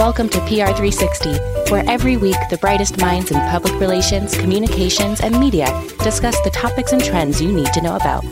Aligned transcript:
Welcome 0.00 0.30
to 0.30 0.38
PR360, 0.38 1.70
where 1.70 1.84
every 1.86 2.16
week 2.16 2.38
the 2.48 2.56
brightest 2.56 2.98
minds 3.02 3.30
in 3.30 3.38
public 3.50 3.78
relations, 3.78 4.34
communications, 4.34 5.20
and 5.20 5.38
media 5.38 5.66
discuss 6.02 6.40
the 6.40 6.48
topics 6.48 6.92
and 6.92 7.04
trends 7.04 7.42
you 7.42 7.52
need 7.52 7.70
to 7.74 7.82
know 7.82 7.96
about. 7.96 8.24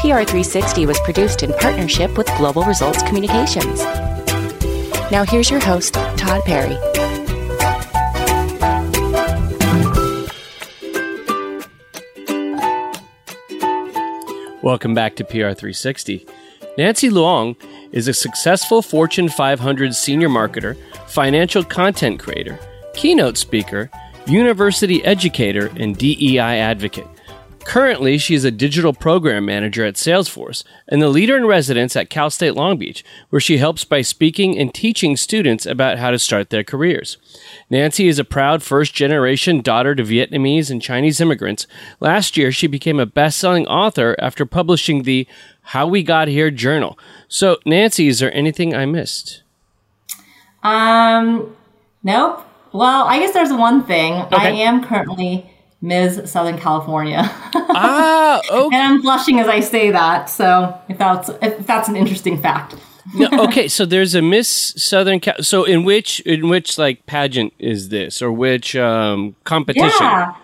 PR360 0.00 0.86
was 0.86 0.98
produced 1.00 1.42
in 1.42 1.52
partnership 1.52 2.16
with 2.16 2.26
Global 2.38 2.62
Results 2.62 3.02
Communications. 3.02 3.82
Now 5.12 5.26
here's 5.28 5.50
your 5.50 5.60
host, 5.60 5.92
Todd 5.92 6.42
Perry. 6.46 6.78
Welcome 14.62 14.94
back 14.94 15.16
to 15.16 15.24
PR360. 15.24 16.26
Nancy 16.78 17.10
Luong 17.10 17.56
is 17.92 18.08
a 18.08 18.14
successful 18.14 18.82
Fortune 18.82 19.28
500 19.28 19.94
senior 19.94 20.28
marketer, 20.28 20.76
financial 21.06 21.64
content 21.64 22.20
creator, 22.20 22.58
keynote 22.94 23.36
speaker, 23.36 23.90
university 24.26 25.04
educator, 25.04 25.70
and 25.76 25.96
DEI 25.96 26.38
advocate. 26.38 27.06
Currently, 27.68 28.16
she 28.16 28.34
is 28.34 28.46
a 28.46 28.50
digital 28.50 28.94
program 28.94 29.44
manager 29.44 29.84
at 29.84 29.96
Salesforce 29.96 30.64
and 30.88 31.02
the 31.02 31.10
leader 31.10 31.36
in 31.36 31.44
residence 31.44 31.96
at 31.96 32.08
Cal 32.08 32.30
State 32.30 32.54
Long 32.54 32.78
Beach, 32.78 33.04
where 33.28 33.40
she 33.40 33.58
helps 33.58 33.84
by 33.84 34.00
speaking 34.00 34.58
and 34.58 34.72
teaching 34.72 35.18
students 35.18 35.66
about 35.66 35.98
how 35.98 36.10
to 36.10 36.18
start 36.18 36.48
their 36.48 36.64
careers. 36.64 37.18
Nancy 37.68 38.08
is 38.08 38.18
a 38.18 38.24
proud 38.24 38.62
first 38.62 38.94
generation 38.94 39.60
daughter 39.60 39.94
to 39.94 40.02
Vietnamese 40.02 40.70
and 40.70 40.80
Chinese 40.80 41.20
immigrants. 41.20 41.66
Last 42.00 42.38
year, 42.38 42.50
she 42.52 42.66
became 42.66 42.98
a 42.98 43.04
best 43.04 43.36
selling 43.38 43.66
author 43.66 44.16
after 44.18 44.46
publishing 44.46 45.02
the 45.02 45.26
How 45.68 45.86
We 45.86 46.02
Got 46.02 46.28
Here 46.28 46.50
journal. 46.50 46.98
So, 47.28 47.58
Nancy, 47.66 48.08
is 48.08 48.20
there 48.20 48.34
anything 48.34 48.74
I 48.74 48.86
missed? 48.86 49.42
Um, 50.62 51.54
nope. 52.02 52.42
Well, 52.72 53.06
I 53.06 53.18
guess 53.18 53.34
there's 53.34 53.52
one 53.52 53.84
thing. 53.84 54.14
Okay. 54.14 54.36
I 54.36 54.48
am 54.48 54.82
currently 54.82 55.50
Ms. 55.82 56.22
Southern 56.24 56.56
California. 56.56 57.20
ah, 57.54 58.40
okay. 58.50 58.76
and 58.76 58.94
I'm 58.94 59.02
blushing 59.02 59.40
as 59.40 59.48
I 59.48 59.60
say 59.60 59.90
that. 59.90 60.30
So 60.30 60.74
if 60.88 60.96
that's 60.96 61.28
if 61.42 61.66
that's 61.66 61.90
an 61.90 61.96
interesting 61.96 62.40
fact. 62.40 62.74
no, 63.14 63.28
okay, 63.44 63.68
so 63.68 63.84
there's 63.84 64.14
a 64.14 64.22
Miss 64.22 64.48
Southern 64.48 65.20
Cal. 65.20 65.42
So 65.42 65.64
in 65.64 65.84
which 65.84 66.20
in 66.20 66.48
which 66.48 66.78
like 66.78 67.04
pageant 67.04 67.52
is 67.58 67.90
this, 67.90 68.22
or 68.22 68.32
which 68.32 68.74
um, 68.74 69.36
competition? 69.44 69.90
Yeah. 70.00 70.34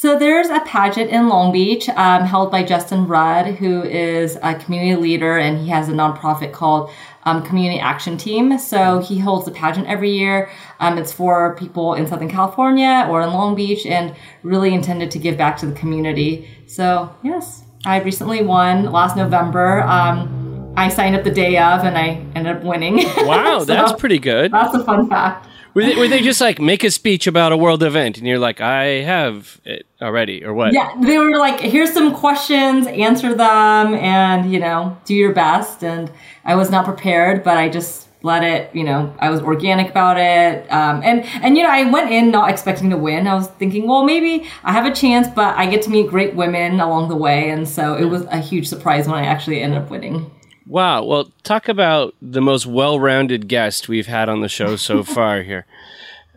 So 0.00 0.18
there's 0.18 0.48
a 0.48 0.60
pageant 0.60 1.10
in 1.10 1.28
Long 1.28 1.52
Beach 1.52 1.86
um, 1.90 2.24
held 2.24 2.50
by 2.50 2.62
Justin 2.62 3.06
Rudd, 3.06 3.56
who 3.56 3.82
is 3.82 4.38
a 4.42 4.54
community 4.54 4.96
leader, 4.96 5.36
and 5.36 5.58
he 5.58 5.68
has 5.68 5.90
a 5.90 5.92
nonprofit 5.92 6.54
called 6.54 6.90
um, 7.24 7.42
Community 7.42 7.78
Action 7.78 8.16
Team. 8.16 8.58
So 8.58 9.00
he 9.00 9.18
holds 9.18 9.44
the 9.44 9.50
pageant 9.50 9.88
every 9.88 10.10
year. 10.10 10.50
Um, 10.78 10.96
it's 10.96 11.12
for 11.12 11.54
people 11.56 11.92
in 11.92 12.06
Southern 12.06 12.30
California 12.30 13.06
or 13.10 13.20
in 13.20 13.28
Long 13.34 13.54
Beach, 13.54 13.84
and 13.84 14.16
really 14.42 14.72
intended 14.72 15.10
to 15.10 15.18
give 15.18 15.36
back 15.36 15.58
to 15.58 15.66
the 15.66 15.74
community. 15.74 16.48
So 16.66 17.14
yes, 17.22 17.64
I 17.84 18.00
recently 18.00 18.42
won 18.42 18.90
last 18.90 19.18
November. 19.18 19.82
Um, 19.82 20.72
I 20.78 20.88
signed 20.88 21.14
up 21.14 21.24
the 21.24 21.30
day 21.30 21.58
of, 21.58 21.84
and 21.84 21.98
I 21.98 22.24
ended 22.34 22.56
up 22.56 22.62
winning. 22.62 23.04
Wow, 23.18 23.58
so 23.58 23.66
that's 23.66 23.92
pretty 24.00 24.18
good. 24.18 24.50
That's 24.50 24.74
a 24.74 24.82
fun 24.82 25.10
fact. 25.10 25.46
Were 25.74 25.82
they, 25.82 25.94
were 25.96 26.08
they 26.08 26.20
just 26.20 26.40
like 26.40 26.58
make 26.60 26.82
a 26.82 26.90
speech 26.90 27.26
about 27.26 27.52
a 27.52 27.56
world 27.56 27.82
event 27.82 28.18
and 28.18 28.26
you're 28.26 28.38
like 28.38 28.60
i 28.60 28.84
have 29.02 29.60
it 29.64 29.86
already 30.02 30.44
or 30.44 30.52
what? 30.52 30.72
Yeah 30.72 30.94
they 31.00 31.18
were 31.18 31.38
like 31.38 31.60
here's 31.60 31.92
some 31.92 32.14
questions 32.14 32.86
answer 32.86 33.34
them 33.34 33.94
and 33.94 34.52
you 34.52 34.58
know 34.58 34.98
do 35.04 35.14
your 35.14 35.32
best. 35.32 35.84
And 35.84 36.10
i 36.44 36.54
was 36.54 36.70
not 36.70 36.84
prepared 36.84 37.44
but 37.44 37.56
i 37.56 37.68
just 37.68 38.08
let 38.22 38.42
it 38.42 38.74
you 38.74 38.84
know 38.84 39.14
i 39.18 39.30
was 39.30 39.40
organic 39.40 39.90
about 39.90 40.18
it. 40.18 40.70
Um, 40.70 41.02
and 41.04 41.24
and 41.42 41.56
you 41.56 41.62
know 41.62 41.70
i 41.70 41.88
went 41.88 42.10
in 42.10 42.30
not 42.30 42.50
expecting 42.50 42.90
to 42.90 42.96
win. 42.96 43.26
I 43.26 43.34
was 43.34 43.46
thinking 43.46 43.86
well 43.86 44.04
maybe 44.04 44.48
i 44.64 44.72
have 44.72 44.86
a 44.86 44.94
chance 44.94 45.28
but 45.28 45.56
i 45.56 45.66
get 45.66 45.82
to 45.82 45.90
meet 45.90 46.08
great 46.08 46.34
women 46.34 46.80
along 46.80 47.08
the 47.08 47.16
way. 47.16 47.50
And 47.50 47.68
so 47.68 47.94
it 47.94 48.06
was 48.06 48.22
a 48.24 48.38
huge 48.38 48.68
surprise 48.68 49.06
when 49.06 49.16
i 49.16 49.24
actually 49.24 49.62
ended 49.62 49.80
up 49.82 49.90
winning 49.90 50.30
Wow. 50.70 51.02
Well, 51.02 51.32
talk 51.42 51.68
about 51.68 52.14
the 52.22 52.40
most 52.40 52.64
well 52.64 53.00
rounded 53.00 53.48
guest 53.48 53.88
we've 53.88 54.06
had 54.06 54.28
on 54.28 54.40
the 54.40 54.48
show 54.48 54.76
so 54.76 55.02
far 55.16 55.42
here. 55.42 55.66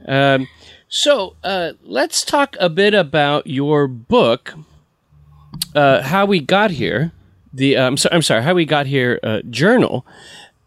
Um, 0.08 0.48
so 0.90 1.36
uh, 1.44 1.74
let's 1.84 2.26
talk 2.26 2.58
a 2.60 2.68
bit 2.68 2.96
about 2.96 3.46
your 3.46 3.88
book, 3.88 4.56
uh, 5.76 6.02
How 6.02 6.26
We 6.26 6.40
Got 6.40 6.72
Here. 6.72 7.12
The 7.54 7.78
uh, 7.78 7.86
I'm, 7.86 7.96
so, 7.96 8.10
I'm 8.12 8.24
sorry, 8.24 8.42
How 8.42 8.56
We 8.56 8.66
Got 8.66 8.88
Here 8.88 9.20
uh, 9.22 9.42
journal. 9.52 10.04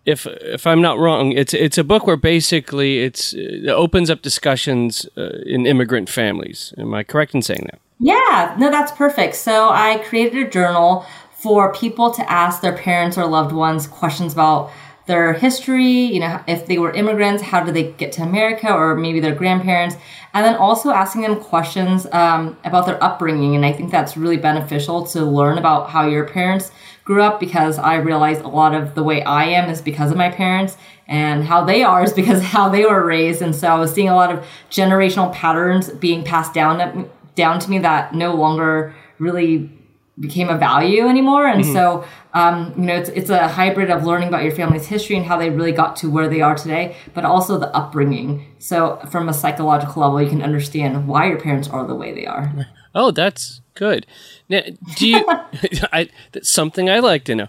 If 0.04 0.28
if 0.28 0.64
I'm 0.64 0.80
not 0.80 1.00
wrong, 1.00 1.32
it's 1.32 1.52
it's 1.52 1.76
a 1.76 1.82
book 1.82 2.06
where 2.06 2.16
basically 2.16 3.00
it's 3.00 3.34
it 3.34 3.68
opens 3.68 4.10
up 4.10 4.22
discussions 4.22 5.08
uh, 5.16 5.40
in 5.44 5.66
immigrant 5.66 6.08
families. 6.08 6.72
Am 6.78 6.94
I 6.94 7.02
correct 7.02 7.34
in 7.34 7.42
saying 7.42 7.66
that? 7.72 7.80
Yeah, 7.98 8.54
no, 8.60 8.70
that's 8.70 8.92
perfect. 8.92 9.34
So 9.34 9.70
I 9.70 9.98
created 10.06 10.46
a 10.46 10.50
journal 10.50 11.04
for 11.36 11.72
people 11.72 12.10
to 12.10 12.30
ask 12.30 12.62
their 12.62 12.76
parents 12.76 13.18
or 13.18 13.26
loved 13.26 13.52
ones 13.52 13.86
questions 13.86 14.32
about 14.32 14.72
their 15.06 15.34
history, 15.34 15.84
you 15.86 16.18
know, 16.18 16.40
if 16.48 16.66
they 16.66 16.78
were 16.78 16.92
immigrants, 16.92 17.40
how 17.40 17.62
did 17.62 17.74
they 17.74 17.92
get 17.92 18.10
to 18.12 18.22
America, 18.22 18.72
or 18.72 18.96
maybe 18.96 19.20
their 19.20 19.34
grandparents, 19.34 19.96
and 20.34 20.44
then 20.44 20.56
also 20.56 20.90
asking 20.90 21.22
them 21.22 21.36
questions 21.36 22.06
um, 22.12 22.56
about 22.64 22.86
their 22.86 23.02
upbringing. 23.02 23.54
And 23.54 23.64
I 23.64 23.72
think 23.72 23.92
that's 23.92 24.16
really 24.16 24.36
beneficial 24.36 25.06
to 25.06 25.24
learn 25.24 25.58
about 25.58 25.90
how 25.90 26.08
your 26.08 26.24
parents 26.24 26.72
grew 27.04 27.22
up 27.22 27.38
because 27.38 27.78
I 27.78 27.96
realized 27.96 28.40
a 28.40 28.48
lot 28.48 28.74
of 28.74 28.96
the 28.96 29.04
way 29.04 29.22
I 29.22 29.44
am 29.44 29.70
is 29.70 29.80
because 29.80 30.10
of 30.10 30.16
my 30.16 30.30
parents, 30.30 30.76
and 31.06 31.44
how 31.44 31.64
they 31.64 31.84
are 31.84 32.02
is 32.02 32.12
because 32.22 32.42
how 32.42 32.68
they 32.68 32.84
were 32.84 33.04
raised. 33.04 33.42
And 33.42 33.54
so 33.54 33.68
I 33.68 33.78
was 33.78 33.92
seeing 33.92 34.08
a 34.08 34.16
lot 34.16 34.32
of 34.32 34.44
generational 34.70 35.32
patterns 35.32 35.90
being 35.90 36.24
passed 36.24 36.52
down 36.52 37.08
down 37.36 37.60
to 37.60 37.70
me 37.70 37.78
that 37.78 38.14
no 38.14 38.34
longer 38.34 38.94
really 39.18 39.70
became 40.18 40.48
a 40.48 40.56
value 40.56 41.06
anymore. 41.06 41.46
And 41.46 41.62
mm-hmm. 41.62 41.72
so, 41.72 42.04
um, 42.32 42.72
you 42.76 42.84
know, 42.84 42.96
it's, 42.96 43.08
it's 43.10 43.30
a 43.30 43.48
hybrid 43.48 43.90
of 43.90 44.04
learning 44.04 44.28
about 44.28 44.42
your 44.42 44.52
family's 44.52 44.86
history 44.86 45.16
and 45.16 45.26
how 45.26 45.36
they 45.36 45.50
really 45.50 45.72
got 45.72 45.96
to 45.96 46.10
where 46.10 46.28
they 46.28 46.40
are 46.40 46.54
today, 46.54 46.96
but 47.14 47.24
also 47.24 47.58
the 47.58 47.74
upbringing. 47.74 48.54
So, 48.58 48.98
from 49.10 49.28
a 49.28 49.34
psychological 49.34 50.02
level, 50.02 50.22
you 50.22 50.28
can 50.28 50.42
understand 50.42 51.06
why 51.06 51.28
your 51.28 51.40
parents 51.40 51.68
are 51.68 51.86
the 51.86 51.94
way 51.94 52.14
they 52.14 52.26
are. 52.26 52.66
Oh, 52.94 53.10
that's 53.10 53.60
good. 53.74 54.06
Now, 54.48 54.62
do 54.96 55.08
you? 55.08 55.26
I, 55.92 56.08
that's 56.32 56.50
something 56.50 56.88
I 56.88 57.00
like 57.00 57.24
to 57.24 57.34
know. 57.34 57.48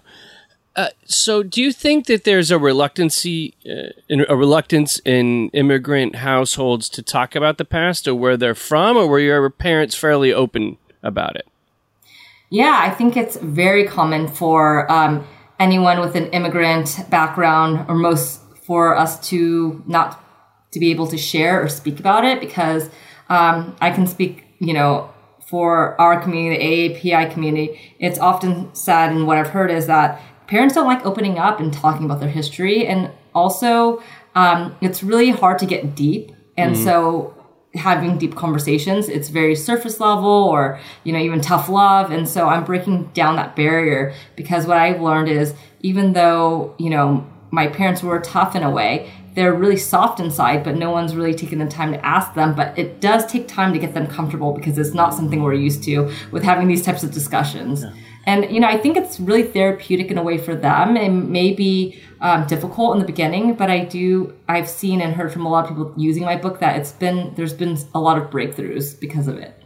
Uh, 0.76 0.90
so, 1.06 1.42
do 1.42 1.60
you 1.60 1.72
think 1.72 2.06
that 2.06 2.24
there's 2.24 2.50
a 2.50 2.58
reluctancy, 2.58 3.54
uh, 3.68 4.14
a 4.28 4.36
reluctance 4.36 5.00
in 5.04 5.48
immigrant 5.48 6.16
households 6.16 6.88
to 6.90 7.02
talk 7.02 7.34
about 7.34 7.58
the 7.58 7.64
past 7.64 8.06
or 8.06 8.14
where 8.14 8.36
they're 8.36 8.54
from, 8.54 8.96
or 8.96 9.06
were 9.08 9.18
your 9.18 9.48
parents 9.50 9.96
fairly 9.96 10.32
open 10.32 10.76
about 11.02 11.34
it? 11.34 11.48
Yeah, 12.50 12.78
I 12.82 12.90
think 12.90 13.16
it's 13.16 13.36
very 13.36 13.86
common 13.86 14.28
for 14.28 14.90
um, 14.90 15.26
anyone 15.58 16.00
with 16.00 16.14
an 16.14 16.28
immigrant 16.28 16.98
background, 17.10 17.86
or 17.88 17.94
most 17.94 18.40
for 18.66 18.96
us 18.96 19.28
to 19.28 19.82
not 19.86 20.22
to 20.72 20.78
be 20.78 20.90
able 20.90 21.06
to 21.08 21.18
share 21.18 21.62
or 21.62 21.68
speak 21.68 21.98
about 21.98 22.24
it 22.24 22.40
because 22.40 22.90
um, 23.28 23.76
I 23.80 23.90
can 23.90 24.06
speak, 24.06 24.44
you 24.58 24.72
know, 24.72 25.12
for 25.46 25.98
our 26.00 26.20
community, 26.20 26.88
the 26.88 26.94
AAPI 27.10 27.32
community. 27.32 27.94
It's 27.98 28.18
often 28.18 28.74
said, 28.74 29.10
and 29.10 29.26
what 29.26 29.38
I've 29.38 29.48
heard 29.48 29.70
is 29.70 29.86
that 29.86 30.20
parents 30.46 30.74
don't 30.74 30.86
like 30.86 31.04
opening 31.06 31.38
up 31.38 31.60
and 31.60 31.72
talking 31.72 32.04
about 32.04 32.20
their 32.20 32.28
history, 32.28 32.86
and 32.86 33.10
also 33.34 34.02
um, 34.34 34.76
it's 34.80 35.02
really 35.02 35.30
hard 35.30 35.58
to 35.60 35.66
get 35.66 35.94
deep. 35.94 36.32
And 36.56 36.74
mm-hmm. 36.74 36.84
so 36.84 37.34
having 37.78 38.18
deep 38.18 38.34
conversations 38.34 39.08
it's 39.08 39.28
very 39.28 39.54
surface 39.54 40.00
level 40.00 40.28
or 40.28 40.78
you 41.04 41.12
know 41.12 41.18
even 41.18 41.40
tough 41.40 41.68
love. 41.68 42.10
And 42.10 42.28
so 42.28 42.48
i'm 42.48 42.64
breaking 42.64 43.06
down 43.14 43.36
that 43.36 43.56
barrier 43.56 44.14
because 44.36 44.66
what 44.66 44.76
i've 44.76 45.00
learned 45.00 45.28
is 45.28 45.54
even 45.80 46.12
though 46.12 46.74
you 46.78 46.90
know 46.90 47.26
my 47.50 47.66
parents 47.66 48.02
were 48.02 48.20
tough 48.20 48.54
in 48.54 48.62
a 48.62 48.70
way 48.70 49.10
they're 49.38 49.54
really 49.54 49.76
soft 49.76 50.18
inside 50.18 50.64
but 50.64 50.74
no 50.74 50.90
one's 50.90 51.14
really 51.14 51.34
taken 51.34 51.58
the 51.60 51.66
time 51.66 51.92
to 51.92 52.04
ask 52.04 52.34
them 52.34 52.54
but 52.54 52.76
it 52.76 53.00
does 53.00 53.24
take 53.26 53.46
time 53.46 53.72
to 53.72 53.78
get 53.78 53.94
them 53.94 54.06
comfortable 54.06 54.52
because 54.52 54.76
it's 54.76 54.94
not 54.94 55.14
something 55.14 55.42
we're 55.42 55.54
used 55.54 55.82
to 55.84 56.10
with 56.32 56.42
having 56.42 56.66
these 56.66 56.82
types 56.82 57.02
of 57.02 57.12
discussions 57.12 57.82
yeah. 57.82 57.92
And, 58.28 58.44
you 58.52 58.60
know, 58.60 58.68
I 58.68 58.76
think 58.76 58.98
it's 58.98 59.18
really 59.18 59.42
therapeutic 59.42 60.10
in 60.10 60.18
a 60.18 60.22
way 60.22 60.36
for 60.36 60.54
them. 60.54 60.98
It 60.98 61.08
may 61.08 61.54
be 61.54 61.98
um, 62.20 62.46
difficult 62.46 62.92
in 62.92 63.00
the 63.00 63.06
beginning, 63.06 63.54
but 63.54 63.70
I 63.70 63.86
do, 63.86 64.36
I've 64.46 64.68
seen 64.68 65.00
and 65.00 65.14
heard 65.14 65.32
from 65.32 65.46
a 65.46 65.48
lot 65.48 65.64
of 65.64 65.70
people 65.70 65.94
using 65.96 66.26
my 66.26 66.36
book 66.36 66.60
that 66.60 66.76
it's 66.76 66.92
been, 66.92 67.32
there's 67.36 67.54
been 67.54 67.78
a 67.94 68.00
lot 68.00 68.18
of 68.18 68.28
breakthroughs 68.28 69.00
because 69.00 69.28
of 69.28 69.38
it. 69.38 69.58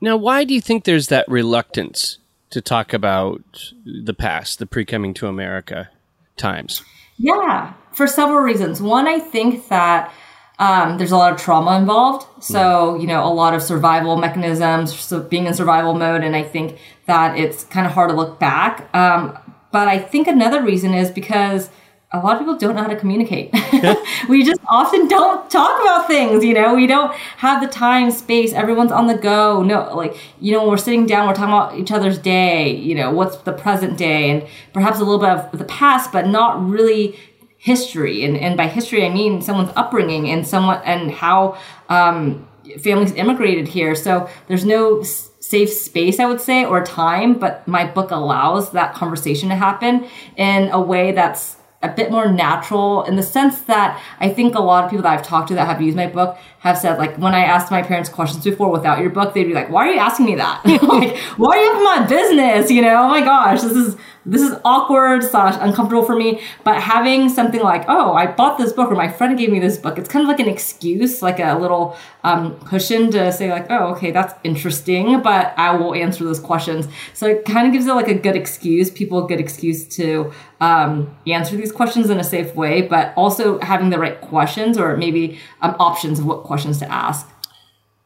Now, 0.00 0.16
why 0.16 0.44
do 0.44 0.54
you 0.54 0.60
think 0.60 0.84
there's 0.84 1.08
that 1.08 1.28
reluctance 1.28 2.18
to 2.50 2.60
talk 2.60 2.92
about 2.92 3.72
the 3.84 4.14
past, 4.14 4.60
the 4.60 4.66
pre 4.66 4.84
coming 4.84 5.12
to 5.14 5.26
America 5.26 5.90
times? 6.36 6.84
Yeah, 7.18 7.72
for 7.94 8.06
several 8.06 8.40
reasons. 8.40 8.80
One, 8.80 9.06
I 9.06 9.18
think 9.18 9.68
that 9.68 10.12
um, 10.58 10.98
there's 10.98 11.10
a 11.10 11.16
lot 11.16 11.32
of 11.32 11.40
trauma 11.40 11.78
involved. 11.78 12.26
So, 12.42 12.94
you 12.96 13.06
know, 13.06 13.24
a 13.24 13.32
lot 13.32 13.54
of 13.54 13.62
survival 13.62 14.16
mechanisms, 14.16 14.98
so 14.98 15.20
being 15.20 15.46
in 15.46 15.54
survival 15.54 15.94
mode. 15.94 16.22
And 16.22 16.36
I 16.36 16.42
think 16.42 16.78
that 17.06 17.38
it's 17.38 17.64
kind 17.64 17.86
of 17.86 17.92
hard 17.92 18.10
to 18.10 18.16
look 18.16 18.38
back. 18.38 18.94
Um, 18.94 19.36
but 19.72 19.88
I 19.88 19.98
think 19.98 20.28
another 20.28 20.62
reason 20.62 20.94
is 20.94 21.10
because 21.10 21.70
a 22.12 22.18
lot 22.18 22.34
of 22.34 22.40
people 22.40 22.56
don't 22.58 22.76
know 22.76 22.82
how 22.82 22.88
to 22.88 22.96
communicate. 22.96 23.50
we 24.28 24.44
just 24.44 24.60
often 24.68 25.08
don't 25.08 25.50
talk 25.50 25.80
about 25.80 26.06
things, 26.06 26.44
you 26.44 26.52
know, 26.52 26.74
we 26.74 26.86
don't 26.86 27.12
have 27.38 27.62
the 27.62 27.66
time, 27.66 28.10
space, 28.10 28.52
everyone's 28.52 28.92
on 28.92 29.06
the 29.06 29.14
go. 29.16 29.62
No, 29.62 29.96
like, 29.96 30.14
you 30.38 30.52
know, 30.52 30.60
when 30.60 30.68
we're 30.68 30.76
sitting 30.76 31.06
down, 31.06 31.26
we're 31.26 31.34
talking 31.34 31.54
about 31.54 31.78
each 31.78 31.90
other's 31.90 32.18
day, 32.18 32.76
you 32.76 32.94
know, 32.94 33.10
what's 33.10 33.36
the 33.38 33.52
present 33.52 33.96
day 33.96 34.30
and 34.30 34.46
perhaps 34.74 34.98
a 34.98 35.04
little 35.04 35.18
bit 35.18 35.30
of 35.30 35.58
the 35.58 35.64
past, 35.64 36.12
but 36.12 36.26
not 36.26 36.62
really 36.62 37.18
history. 37.62 38.24
And, 38.24 38.36
and 38.36 38.56
by 38.56 38.66
history, 38.66 39.06
I 39.06 39.08
mean 39.08 39.40
someone's 39.40 39.70
upbringing 39.76 40.28
and 40.28 40.44
someone 40.44 40.82
and 40.84 41.12
how 41.12 41.56
um, 41.88 42.48
families 42.80 43.12
immigrated 43.12 43.68
here. 43.68 43.94
So 43.94 44.28
there's 44.48 44.64
no 44.64 45.04
safe 45.04 45.72
space, 45.72 46.18
I 46.18 46.26
would 46.26 46.40
say, 46.40 46.64
or 46.64 46.82
time, 46.82 47.38
but 47.38 47.66
my 47.68 47.86
book 47.86 48.10
allows 48.10 48.72
that 48.72 48.94
conversation 48.94 49.48
to 49.50 49.54
happen 49.54 50.08
in 50.36 50.70
a 50.70 50.80
way 50.80 51.12
that's 51.12 51.54
a 51.82 51.88
bit 51.88 52.10
more 52.10 52.30
natural 52.30 53.02
in 53.04 53.16
the 53.16 53.22
sense 53.22 53.62
that 53.62 54.00
I 54.20 54.28
think 54.28 54.54
a 54.54 54.60
lot 54.60 54.84
of 54.84 54.90
people 54.90 55.02
that 55.02 55.18
I've 55.18 55.26
talked 55.26 55.48
to 55.48 55.54
that 55.54 55.66
have 55.66 55.82
used 55.82 55.96
my 55.96 56.06
book 56.06 56.38
have 56.60 56.78
said 56.78 56.98
like 56.98 57.16
when 57.16 57.34
I 57.34 57.40
asked 57.40 57.70
my 57.70 57.82
parents 57.82 58.08
questions 58.08 58.44
before 58.44 58.70
without 58.70 59.00
your 59.00 59.10
book, 59.10 59.34
they'd 59.34 59.44
be 59.44 59.54
like, 59.54 59.68
"Why 59.68 59.88
are 59.88 59.92
you 59.92 59.98
asking 59.98 60.26
me 60.26 60.36
that? 60.36 60.64
like, 60.64 61.18
why 61.36 61.56
are 61.56 61.62
you 61.62 61.76
in 61.76 61.84
my 61.84 62.06
business? 62.06 62.70
You 62.70 62.82
know? 62.82 63.02
Oh 63.02 63.08
my 63.08 63.20
gosh, 63.20 63.62
this 63.62 63.72
is 63.72 63.96
this 64.24 64.42
is 64.42 64.54
awkward 64.64 65.24
slash 65.24 65.56
uncomfortable 65.60 66.04
for 66.04 66.14
me. 66.14 66.40
But 66.64 66.80
having 66.80 67.28
something 67.28 67.60
like, 67.60 67.84
oh, 67.88 68.12
I 68.12 68.26
bought 68.26 68.58
this 68.58 68.72
book 68.72 68.90
or 68.90 68.94
my 68.94 69.10
friend 69.10 69.36
gave 69.36 69.50
me 69.50 69.58
this 69.58 69.78
book, 69.78 69.98
it's 69.98 70.08
kind 70.08 70.22
of 70.22 70.28
like 70.28 70.40
an 70.40 70.48
excuse, 70.48 71.22
like 71.22 71.40
a 71.40 71.58
little 71.58 71.96
um, 72.24 72.58
cushion 72.60 73.10
to 73.12 73.32
say 73.32 73.50
like, 73.50 73.66
oh, 73.70 73.92
okay, 73.92 74.10
that's 74.10 74.34
interesting, 74.44 75.20
but 75.22 75.54
I 75.56 75.74
will 75.74 75.94
answer 75.94 76.24
those 76.24 76.40
questions. 76.40 76.86
So 77.14 77.26
it 77.26 77.44
kind 77.44 77.66
of 77.66 77.72
gives 77.72 77.86
it 77.86 77.94
like 77.94 78.08
a 78.08 78.14
good 78.14 78.36
excuse, 78.36 78.90
people 78.90 79.24
a 79.24 79.28
good 79.28 79.40
excuse 79.40 79.84
to 79.96 80.32
um, 80.60 81.16
answer 81.26 81.56
these 81.56 81.72
questions 81.72 82.10
in 82.10 82.18
a 82.18 82.24
safe 82.24 82.54
way, 82.54 82.82
but 82.82 83.12
also 83.16 83.58
having 83.60 83.90
the 83.90 83.98
right 83.98 84.20
questions 84.20 84.78
or 84.78 84.96
maybe 84.96 85.38
um, 85.60 85.74
options 85.78 86.18
of 86.18 86.26
what 86.26 86.44
questions 86.44 86.78
to 86.78 86.92
ask. 86.92 87.28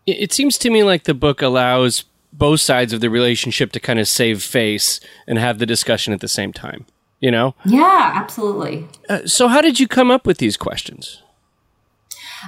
It 0.07 0.33
seems 0.33 0.57
to 0.59 0.71
me 0.71 0.85
like 0.85 1.05
the 1.05 1.15
book 1.15 1.43
allows 1.43 2.05
both 2.33 2.61
sides 2.61 2.93
of 2.93 3.01
the 3.01 3.11
relationship 3.11 3.73
to 3.73 3.81
kind 3.81 3.99
of 3.99 4.07
save 4.07 4.43
face 4.43 5.01
and 5.27 5.39
have 5.39 5.59
the 5.59 5.67
discussion 5.67 6.13
at 6.13 6.21
the 6.21 6.29
same 6.29 6.53
time 6.53 6.87
you 7.21 7.31
know 7.31 7.55
yeah 7.65 8.13
absolutely 8.15 8.87
uh, 9.09 9.25
so 9.27 9.49
how 9.49 9.61
did 9.61 9.81
you 9.81 9.89
come 9.89 10.11
up 10.11 10.27
with 10.27 10.39
these 10.39 10.57
questions 10.57 11.23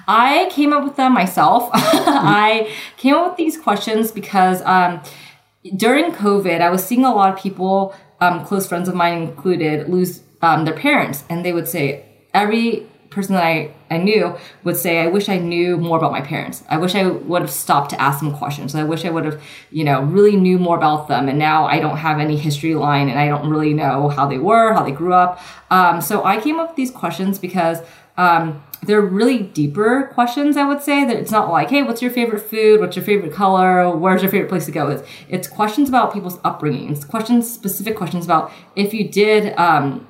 i 0.06 0.49
came 0.50 0.73
up 0.73 0.85
with 0.85 0.96
them 0.96 1.12
myself 1.12 1.70
i 1.75 2.73
came 2.96 3.14
up 3.14 3.31
with 3.31 3.37
these 3.37 3.58
questions 3.58 4.11
because 4.11 4.62
um, 4.62 5.00
during 5.76 6.12
covid 6.12 6.61
i 6.61 6.70
was 6.70 6.85
seeing 6.85 7.05
a 7.05 7.14
lot 7.14 7.32
of 7.32 7.38
people 7.38 7.94
um, 8.20 8.44
close 8.44 8.67
friends 8.67 8.88
of 8.88 8.94
mine 8.94 9.23
included 9.23 9.88
lose 9.88 10.23
um, 10.43 10.64
their 10.64 10.75
parents 10.75 11.25
and 11.29 11.44
they 11.44 11.52
would 11.52 11.69
say 11.69 12.05
every 12.35 12.87
person 13.11 13.35
that 13.35 13.44
I, 13.44 13.75
I 13.90 13.99
knew 13.99 14.37
would 14.64 14.76
say, 14.76 15.00
I 15.00 15.06
wish 15.06 15.29
I 15.29 15.38
knew 15.38 15.76
more 15.76 15.96
about 15.96 16.12
my 16.12 16.20
parents. 16.20 16.62
I 16.69 16.76
wish 16.76 16.94
I 16.94 17.06
would 17.06 17.43
have 17.43 17.50
stopped 17.50 17.91
to 17.91 18.00
ask 18.00 18.20
them 18.20 18.34
questions. 18.34 18.75
I 18.75 18.84
wish 18.84 19.05
I 19.05 19.11
would 19.11 19.25
have, 19.25 19.43
you 19.70 19.84
know, 19.84 20.02
really 20.02 20.37
knew 20.37 20.58
more 20.58 20.76
about 20.76 21.08
them. 21.08 21.29
And 21.29 21.38
now 21.38 21.67
I 21.67 21.81
don't 21.81 21.96
have 21.96 22.19
any 22.20 22.37
history 22.37 22.75
line 22.75 23.08
and 23.08 23.19
I 23.19 23.29
don't 23.29 23.49
really 23.49 23.75
know 23.75 24.08
how 24.08 24.26
they 24.29 24.38
were, 24.38 24.73
how 24.75 24.84
they 24.84 24.93
grew 24.93 25.14
up. 25.14 25.41
Um, 25.70 26.00
so 26.00 26.25
I 26.25 26.41
came 26.41 26.61
up 26.61 26.69
with 26.69 26.76
these 26.76 26.91
questions 26.91 27.38
because 27.38 27.79
um, 28.17 28.62
they're 28.82 29.00
really 29.00 29.38
deeper 29.42 30.10
questions, 30.14 30.56
I 30.56 30.64
would 30.64 30.82
say. 30.82 31.04
That 31.04 31.16
it's 31.16 31.30
not 31.30 31.50
like, 31.50 31.70
hey, 31.70 31.82
what's 31.82 32.00
your 32.00 32.10
favorite 32.10 32.40
food? 32.40 32.80
What's 32.80 32.96
your 32.96 33.04
favorite 33.04 33.32
color? 33.32 33.94
Where's 33.96 34.22
your 34.22 34.30
favorite 34.30 34.48
place 34.48 34.66
to 34.66 34.72
go? 34.72 34.88
It's, 34.88 35.08
it's 35.28 35.48
questions 35.48 35.88
about 35.88 36.12
people's 36.12 36.38
upbringing. 36.44 36.90
It's 36.92 37.04
questions, 37.04 37.50
specific 37.50 37.96
questions 37.96 38.25
about 38.25 38.52
if 38.76 38.94
you 38.94 39.08
did, 39.08 39.56
um, 39.58 40.06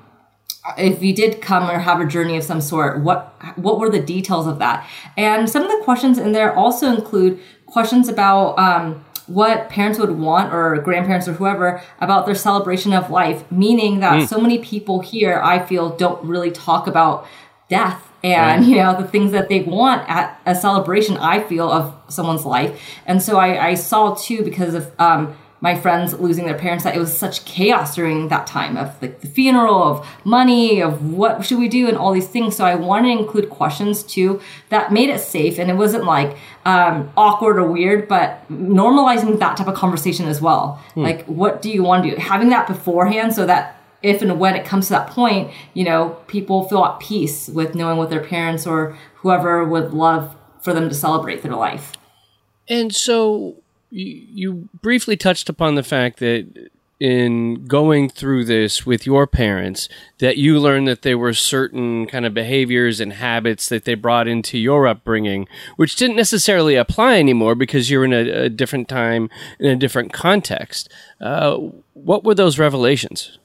if 0.77 1.03
you 1.03 1.15
did 1.15 1.41
come 1.41 1.71
or 1.71 1.79
have 1.79 2.01
a 2.01 2.07
journey 2.07 2.37
of 2.37 2.45
some 2.45 2.61
sort, 2.61 3.01
what 3.01 3.35
what 3.57 3.79
were 3.79 3.89
the 3.89 4.01
details 4.03 4.47
of 4.47 4.59
that? 4.59 4.87
And 5.17 5.49
some 5.49 5.63
of 5.63 5.71
the 5.71 5.83
questions 5.85 6.19
in 6.19 6.33
there 6.33 6.55
also 6.55 6.95
include 6.95 7.41
questions 7.67 8.09
about 8.09 8.59
um, 8.59 9.05
what 9.27 9.69
parents 9.69 9.99
would 9.99 10.11
want 10.11 10.53
or 10.53 10.77
grandparents 10.79 11.29
or 11.29 11.33
whoever 11.33 11.81
about 12.01 12.27
their 12.27 12.35
celebration 12.35 12.93
of 12.93 13.11
life. 13.11 13.51
Meaning 13.51 14.01
that 14.01 14.23
mm. 14.23 14.29
so 14.29 14.41
many 14.41 14.59
people 14.59 15.01
here, 15.01 15.41
I 15.43 15.65
feel, 15.65 15.97
don't 15.97 16.23
really 16.25 16.51
talk 16.51 16.87
about 16.87 17.27
death 17.69 18.08
and 18.23 18.65
you 18.65 18.77
know 18.77 19.01
the 19.01 19.07
things 19.07 19.33
that 19.33 19.49
they 19.49 19.61
want 19.61 20.09
at 20.09 20.41
a 20.47 20.55
celebration. 20.55 21.17
I 21.17 21.41
feel 21.41 21.71
of 21.71 21.95
someone's 22.09 22.45
life, 22.45 22.81
and 23.07 23.23
so 23.23 23.39
I, 23.39 23.69
I 23.69 23.75
saw 23.75 24.15
too 24.15 24.43
because 24.43 24.75
of. 24.75 24.91
Um, 24.99 25.37
my 25.61 25.75
friends 25.75 26.15
losing 26.15 26.47
their 26.47 26.57
parents 26.57 26.85
that 26.85 26.95
it 26.95 26.99
was 26.99 27.17
such 27.17 27.45
chaos 27.45 27.97
during 27.97 28.29
that 28.29 28.47
time 28.47 28.77
of 28.77 28.99
the, 29.01 29.09
the, 29.09 29.27
funeral 29.27 29.83
of 29.83 30.07
money 30.25 30.81
of 30.81 31.13
what 31.13 31.45
should 31.45 31.59
we 31.59 31.69
do 31.69 31.89
and 31.89 31.97
all 31.97 32.13
these 32.13 32.29
things 32.29 32.55
so 32.55 32.65
i 32.65 32.75
wanted 32.75 33.13
to 33.13 33.21
include 33.21 33.51
questions 33.51 34.03
too 34.03 34.41
that 34.69 34.93
made 34.93 35.11
it 35.11 35.19
safe 35.19 35.59
and 35.59 35.71
it 35.71 35.75
wasn't 35.75 36.05
like 36.05 36.37
um, 36.65 37.11
awkward 37.17 37.59
or 37.59 37.69
weird 37.71 38.07
but 38.07 38.47
normalizing 38.49 39.39
that 39.39 39.57
type 39.57 39.67
of 39.67 39.75
conversation 39.75 40.27
as 40.27 40.41
well 40.41 40.83
hmm. 40.95 41.03
like 41.03 41.25
what 41.27 41.61
do 41.61 41.71
you 41.71 41.83
want 41.83 42.05
to 42.05 42.11
do 42.11 42.17
having 42.17 42.51
that 42.51 42.67
beforehand 42.67 43.35
so 43.35 43.45
that 43.45 43.78
if 44.03 44.23
and 44.23 44.39
when 44.39 44.55
it 44.55 44.65
comes 44.65 44.87
to 44.87 44.93
that 44.93 45.09
point 45.09 45.51
you 45.75 45.85
know 45.85 46.11
people 46.27 46.69
feel 46.69 46.85
at 46.85 47.01
peace 47.01 47.49
with 47.49 47.75
knowing 47.75 47.99
what 47.99 48.11
their 48.11 48.23
parents 48.23 48.67
or 48.67 48.97
whoever 49.17 49.65
would 49.65 49.93
love 49.93 50.37
for 50.61 50.73
them 50.73 50.89
to 50.89 50.95
celebrate 50.95 51.43
their 51.43 51.55
life. 51.55 51.93
And 52.69 52.95
so 52.95 53.57
you, 53.91 54.69
briefly 54.83 55.17
touched 55.17 55.49
upon 55.49 55.75
the 55.75 55.83
fact 55.83 56.19
that 56.19 56.71
in 57.01 57.65
going 57.67 58.09
through 58.09 58.45
this 58.45 58.85
with 58.85 59.07
your 59.07 59.25
parents 59.25 59.89
that 60.19 60.37
you 60.37 60.59
learned 60.59 60.89
that 60.89 61.03
there 61.03 61.17
were 61.17 61.33
certain 61.33 62.07
kind 62.09 62.27
of 62.27 62.35
behaviors 62.35 62.99
and 62.99 63.13
habits 63.13 63.69
that 63.69 63.85
they 63.85 63.95
brought 63.95 64.27
into 64.27 64.59
your 64.59 64.85
upbringing 64.85 65.47
which 65.77 65.95
didn't 65.95 66.17
necessarily 66.17 66.75
apply 66.75 67.17
anymore 67.17 67.55
because 67.55 67.89
you're 67.89 68.05
in 68.05 68.13
a, 68.13 68.47
a 68.47 68.49
different 68.49 68.89
time 68.89 69.31
in 69.61 69.67
a 69.67 69.77
different 69.77 70.13
context. 70.13 70.93
Uh, 71.21 71.57
what 71.95 72.25
were 72.25 72.35
those 72.35 72.59
revelations 72.59 73.39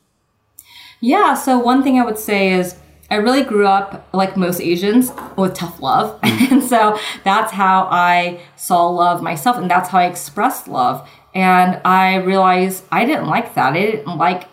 yeah 1.04 1.34
so 1.34 1.60
one 1.60 1.84
thing 1.84 2.00
i 2.00 2.06
would 2.06 2.18
say 2.18 2.54
is 2.54 2.76
I 3.14 3.18
really 3.18 3.44
grew 3.44 3.68
up 3.68 4.08
like 4.12 4.36
most 4.36 4.60
Asians 4.60 5.12
with 5.38 5.54
tough 5.54 5.80
love. 5.80 6.20
Mm. 6.34 6.52
and 6.52 6.64
so 6.64 6.98
that's 7.24 7.52
how 7.52 7.88
I 7.92 8.40
saw 8.56 8.88
love 8.90 9.22
myself 9.22 9.56
and 9.58 9.70
that's 9.70 9.90
how 9.90 10.00
I 10.00 10.06
expressed 10.06 10.68
love. 10.68 11.08
And 11.36 11.80
I 11.86 12.16
realized 12.16 12.84
I 12.92 13.06
didn't 13.06 13.28
like 13.28 13.54
that. 13.54 13.74
I 13.74 13.82
didn't 13.92 14.18
like, 14.18 14.48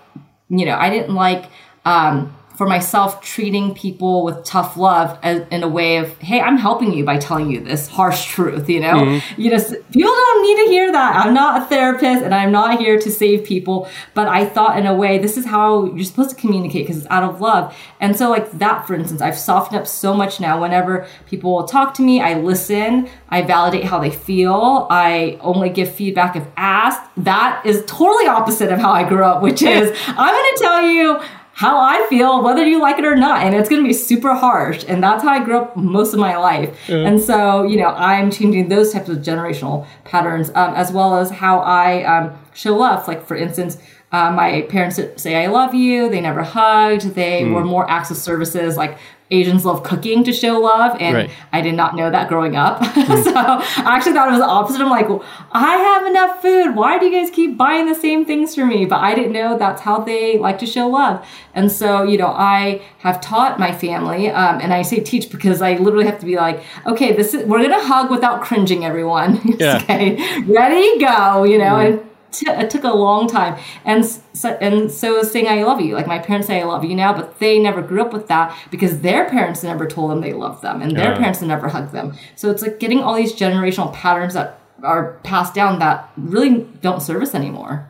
you 0.50 0.66
know, 0.66 0.76
I 0.76 0.90
didn't 0.90 1.14
like 1.14 1.47
um, 1.87 2.35
for 2.61 2.67
myself 2.67 3.23
treating 3.23 3.75
people 3.75 4.23
with 4.23 4.45
tough 4.45 4.76
love 4.76 5.19
as, 5.23 5.49
in 5.50 5.62
a 5.62 5.69
way 5.69 5.97
of 5.97 6.19
hey 6.19 6.43
i'm 6.43 6.59
helping 6.59 6.93
you 6.93 7.07
by 7.07 7.17
telling 7.17 7.50
you 7.50 7.59
this 7.59 7.88
harsh 7.88 8.26
truth 8.26 8.69
you 8.69 8.79
know? 8.79 8.97
Mm-hmm. 8.97 9.40
you 9.40 9.50
know 9.50 9.57
people 9.57 10.12
don't 10.12 10.43
need 10.43 10.64
to 10.64 10.71
hear 10.71 10.93
that. 10.93 11.25
I'm 11.25 11.33
not 11.33 11.62
a 11.62 11.64
therapist 11.64 12.23
and 12.23 12.35
i'm 12.35 12.52
not 12.52 12.79
here 12.79 13.00
to 13.00 13.11
save 13.11 13.45
people 13.45 13.88
but 14.12 14.29
i 14.29 14.45
thought 14.45 14.79
in 14.79 14.85
a 14.85 14.95
way 14.95 15.17
this 15.17 15.38
is 15.38 15.47
how 15.47 15.87
you're 15.95 16.05
supposed 16.05 16.29
to 16.29 16.37
communicate 16.37 16.83
because 16.83 16.99
it's 16.99 17.07
out 17.09 17.23
of 17.23 17.40
love. 17.40 17.75
And 17.99 18.14
so 18.14 18.29
like 18.29 18.50
that 18.59 18.87
for 18.87 18.95
instance 18.95 19.23
i've 19.23 19.38
softened 19.38 19.81
up 19.81 19.87
so 19.87 20.12
much 20.12 20.38
now. 20.38 20.61
Whenever 20.61 21.07
people 21.25 21.55
will 21.55 21.64
talk 21.64 21.95
to 21.95 22.02
me 22.02 22.21
i 22.21 22.35
listen 22.35 23.09
i 23.31 23.40
validate 23.40 23.85
how 23.85 23.99
they 24.00 24.11
feel 24.11 24.87
i 24.90 25.38
only 25.40 25.71
give 25.71 25.90
feedback 25.90 26.37
if 26.37 26.47
asked. 26.59 27.09
That 27.17 27.62
is 27.64 27.83
totally 27.87 28.26
opposite 28.26 28.71
of 28.71 28.79
how 28.81 28.93
i 28.93 29.09
grew 29.09 29.25
up 29.25 29.40
which 29.40 29.62
is 29.62 29.99
i'm 30.09 30.35
going 30.35 30.57
to 30.57 30.59
tell 30.61 30.83
you 30.83 31.21
how 31.61 31.79
I 31.79 32.07
feel, 32.09 32.43
whether 32.43 32.67
you 32.67 32.81
like 32.81 32.99
it 32.99 33.05
or 33.05 33.14
not. 33.14 33.43
And 33.43 33.55
it's 33.55 33.69
going 33.69 33.83
to 33.83 33.87
be 33.87 33.93
super 33.93 34.35
harsh. 34.35 34.83
And 34.88 35.02
that's 35.02 35.23
how 35.23 35.29
I 35.29 35.45
grew 35.45 35.59
up 35.59 35.76
most 35.76 36.14
of 36.14 36.19
my 36.19 36.38
life. 36.38 36.75
Yeah. 36.88 37.07
And 37.07 37.21
so, 37.21 37.64
you 37.64 37.76
know, 37.76 37.88
I'm 37.88 38.31
changing 38.31 38.71
those 38.71 38.95
types 38.95 39.11
of 39.11 39.19
generational 39.19 39.87
patterns, 40.05 40.49
um, 40.55 40.73
as 40.75 40.90
well 40.90 41.19
as 41.19 41.29
how 41.29 41.59
I 41.59 42.02
um, 42.05 42.38
show 42.55 42.75
love. 42.75 43.07
Like, 43.07 43.26
for 43.26 43.37
instance, 43.37 43.76
uh, 44.12 44.31
my 44.33 44.62
parents 44.62 44.99
say 45.17 45.37
I 45.37 45.47
love 45.47 45.75
you. 45.75 46.11
They 46.11 46.21
never 46.21 46.43
hugged. 46.43 47.14
They 47.14 47.43
mm. 47.43 47.55
were 47.55 47.64
more 47.64 47.88
acts 47.88 48.11
of 48.11 48.17
services 48.17 48.76
like 48.76 48.99
Asians 49.33 49.64
love 49.64 49.85
cooking 49.85 50.25
to 50.25 50.33
show 50.33 50.59
love, 50.59 50.97
and 51.00 51.14
right. 51.14 51.31
I 51.52 51.61
did 51.61 51.75
not 51.75 51.95
know 51.95 52.11
that 52.11 52.29
growing 52.29 52.57
up. 52.57 52.81
Mm. 53.00 53.25
so 53.25 53.33
I 53.35 53.97
actually 53.97 54.12
thought 54.12 54.29
it 54.29 54.33
was 54.33 54.40
the 54.40 54.47
opposite. 54.47 54.81
I'm 54.81 54.90
like, 54.90 55.09
well, 55.09 55.25
I 55.52 55.76
have 55.76 56.07
enough 56.07 56.43
food. 56.43 56.76
Why 56.76 56.99
do 56.99 57.07
you 57.07 57.12
guys 57.12 57.31
keep 57.31 57.57
buying 57.57 57.87
the 57.87 57.95
same 57.95 58.25
things 58.25 58.55
for 58.55 58.67
me? 58.67 58.85
But 58.85 59.00
I 59.00 59.14
didn't 59.14 59.33
know 59.33 59.57
that's 59.57 59.81
how 59.81 60.00
they 60.00 60.38
like 60.38 60.59
to 60.59 60.67
show 60.67 60.88
love. 60.88 61.26
And 61.55 61.73
so, 61.73 62.02
you 62.02 62.19
know, 62.19 62.29
I 62.29 62.83
have 62.99 63.21
taught 63.21 63.59
my 63.59 63.73
family, 63.73 64.29
um, 64.29 64.61
and 64.61 64.73
I 64.75 64.83
say 64.83 65.00
teach 65.00 65.31
because 65.31 65.62
I 65.62 65.76
literally 65.76 66.05
have 66.07 66.19
to 66.21 66.26
be 66.26 66.37
like, 66.37 66.62
okay, 66.87 67.12
this 67.12 67.33
is 67.33 67.47
we're 67.47 67.62
gonna 67.62 67.83
hug 67.83 68.11
without 68.11 68.43
cringing, 68.43 68.85
everyone. 68.85 69.40
Yeah. 69.61 69.79
okay, 69.83 70.17
ready, 70.43 70.99
go. 70.99 71.45
You 71.45 71.59
know, 71.59 71.75
mm. 71.75 71.87
and 71.87 72.10
t- 72.32 72.50
it 72.50 72.70
took 72.70 72.84
a 72.84 72.92
long 72.92 73.28
time. 73.28 73.60
And 73.84 74.04
so, 74.04 74.50
and 74.60 74.90
so 74.90 75.22
saying 75.22 75.49
I 75.49 75.62
love 75.62 75.80
you, 75.80 75.94
like 75.94 76.06
my 76.06 76.18
parents 76.18 76.46
say 76.46 76.60
I 76.60 76.64
love 76.64 76.84
you 76.84 76.94
now, 76.94 77.12
but 77.12 77.38
they 77.38 77.58
never 77.58 77.82
grew 77.82 78.02
up 78.02 78.12
with 78.12 78.28
that 78.28 78.56
because 78.70 79.00
their 79.00 79.28
parents 79.28 79.62
never 79.62 79.87
told 79.87 80.10
them 80.10 80.20
they 80.20 80.32
loved 80.32 80.62
them 80.62 80.82
and 80.82 80.96
their 80.96 81.16
parents 81.16 81.40
never 81.42 81.68
hugged 81.68 81.92
them. 81.92 82.14
So 82.37 82.50
it's 82.50 82.62
like 82.62 82.78
getting 82.78 83.00
all 83.00 83.14
these 83.14 83.32
generational 83.32 83.92
patterns 83.92 84.34
that 84.34 84.60
are 84.82 85.18
passed 85.22 85.54
down 85.54 85.78
that 85.78 86.10
really 86.16 86.66
don't 86.80 87.02
serve 87.02 87.22
us 87.22 87.34
anymore. 87.34 87.88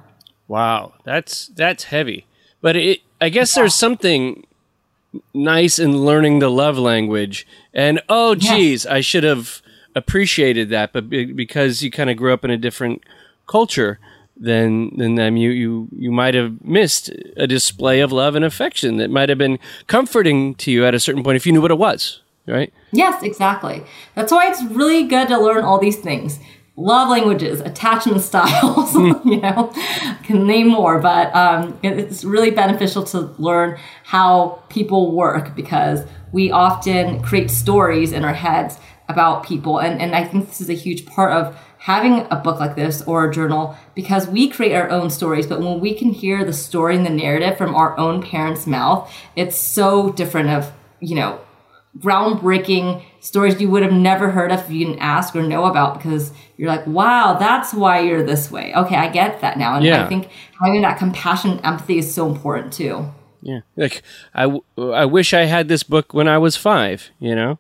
Wow, 0.49 0.95
that's 1.05 1.49
that's 1.49 1.85
heavy. 1.85 2.27
But 2.61 2.77
it 2.77 3.01
I 3.21 3.29
guess 3.29 3.55
yeah. 3.55 3.63
there's 3.63 3.75
something 3.75 4.47
nice 5.35 5.79
in 5.79 6.05
learning 6.05 6.39
the 6.39 6.51
love 6.51 6.79
language. 6.79 7.47
And 7.75 8.01
oh, 8.09 8.35
geez, 8.35 8.87
I 8.87 9.01
should 9.01 9.25
have 9.25 9.63
appreciated 9.95 10.69
that, 10.71 10.93
but 10.93 11.09
be- 11.09 11.33
because 11.33 11.83
you 11.83 11.91
kind 11.91 12.11
of 12.11 12.17
grew 12.17 12.33
up 12.33 12.45
in 12.45 12.51
a 12.51 12.57
different 12.57 13.03
culture 13.47 13.99
than 14.41 14.97
than 14.97 15.15
them, 15.15 15.37
you 15.37 15.51
you 15.51 15.89
you 15.95 16.11
might 16.11 16.35
have 16.35 16.65
missed 16.65 17.11
a 17.37 17.47
display 17.47 18.01
of 18.01 18.11
love 18.11 18.35
and 18.35 18.45
affection 18.45 18.97
that 18.97 19.11
might 19.11 19.29
have 19.29 19.39
been 19.39 19.59
comforting 19.87 20.55
to 20.57 20.73
you 20.73 20.87
at 20.87 20.95
a 20.95 21.01
certain 21.01 21.23
point 21.23 21.37
if 21.37 21.47
you 21.47 21.53
knew 21.53 21.61
what 21.61 21.71
it 21.71 21.79
was. 21.79 22.21
Right? 22.47 22.73
Yes, 22.91 23.23
exactly. 23.23 23.85
That's 24.15 24.33
why 24.33 24.51
it's 24.51 24.63
really 24.65 25.05
good 25.05 25.29
to 25.29 25.39
learn 25.39 25.63
all 25.63 25.79
these 25.79 25.99
things. 25.99 26.41
Love 26.75 27.11
languages, 27.11 27.61
attachment 27.61 28.23
styles, 28.23 28.95
you 29.25 29.41
know, 29.41 29.71
can 30.25 30.47
name 30.47 30.67
more, 30.67 30.99
but 30.99 31.33
um, 31.37 31.79
it's 31.83 32.25
really 32.25 32.51
beneficial 32.51 33.05
to 33.05 33.35
learn 33.39 33.79
how 34.05 34.63
people 34.71 35.15
work 35.15 35.55
because 35.55 36.01
we 36.33 36.51
often 36.51 37.23
create 37.23 37.51
stories 37.51 38.13
in 38.13 38.25
our 38.25 38.33
heads 38.33 38.79
about 39.09 39.45
people. 39.45 39.79
And, 39.79 40.01
and 40.01 40.15
I 40.15 40.25
think 40.25 40.49
this 40.49 40.61
is 40.61 40.71
a 40.71 40.75
huge 40.75 41.05
part 41.05 41.33
of 41.33 41.57
having 41.81 42.27
a 42.31 42.37
book 42.37 42.61
like 42.61 42.77
this 42.77 43.01
or 43.03 43.25
a 43.29 43.33
journal 43.33 43.75
because 43.95 44.27
we 44.29 44.49
create 44.49 44.75
our 44.75 44.91
own 44.91 45.09
stories. 45.09 45.47
But 45.47 45.61
when 45.61 45.81
we 45.81 45.95
can 45.95 46.11
hear 46.11 46.45
the 46.45 46.53
story 46.53 46.95
and 46.95 47.07
the 47.07 47.11
narrative 47.11 47.57
from 47.57 47.75
our 47.75 47.99
own 47.99 48.23
parents' 48.23 48.67
mouth, 48.67 49.11
it's 49.35 49.57
so 49.57 50.13
different 50.13 50.51
of, 50.51 50.73
you 51.01 51.15
know, 51.17 51.41
groundbreaking 51.99 53.03
stories 53.21 53.61
you 53.61 53.71
would 53.71 53.83
have 53.83 53.93
never 53.93 54.31
heard 54.31 54.53
of 54.53 54.61
if 54.61 54.71
you 54.71 54.85
didn't 54.87 55.01
ask 55.01 55.35
or 55.35 55.43
know 55.43 55.65
about 55.65 55.95
because 55.95 56.33
you're 56.57 56.69
like, 56.69 56.87
wow, 56.87 57.37
that's 57.39 57.73
why 57.73 58.01
you're 58.01 58.23
this 58.23 58.51
way. 58.51 58.75
Okay, 58.75 58.97
I 58.97 59.09
get 59.09 59.41
that 59.41 59.59
now. 59.59 59.77
And 59.77 59.85
Yeah. 59.85 60.05
I 60.05 60.09
think 60.09 60.29
having 60.63 60.83
that 60.83 60.99
compassion 60.99 61.53
and 61.53 61.65
empathy 61.65 61.99
is 61.99 62.13
so 62.15 62.29
important 62.29 62.73
too. 62.73 63.11
Yeah. 63.43 63.61
Like 63.77 64.03
I, 64.35 64.43
w- 64.43 64.63
I 64.93 65.07
wish 65.07 65.33
I 65.33 65.45
had 65.45 65.69
this 65.69 65.83
book 65.83 66.13
when 66.13 66.29
I 66.29 66.37
was 66.37 66.57
five. 66.57 67.09
You 67.19 67.35
know. 67.35 67.59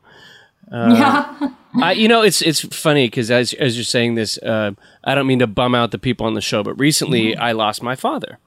Yeah. 0.70 1.50
I, 1.74 1.92
you 1.92 2.08
know, 2.08 2.22
it's 2.22 2.42
it's 2.42 2.60
funny 2.60 3.06
because 3.06 3.30
as 3.30 3.52
as 3.54 3.76
you're 3.76 3.84
saying 3.84 4.14
this, 4.14 4.38
uh, 4.38 4.72
I 5.04 5.14
don't 5.14 5.26
mean 5.26 5.38
to 5.38 5.46
bum 5.46 5.74
out 5.74 5.90
the 5.90 5.98
people 5.98 6.26
on 6.26 6.34
the 6.34 6.40
show, 6.40 6.62
but 6.62 6.74
recently 6.74 7.36
I 7.36 7.52
lost 7.52 7.82
my 7.82 7.94
father, 7.94 8.38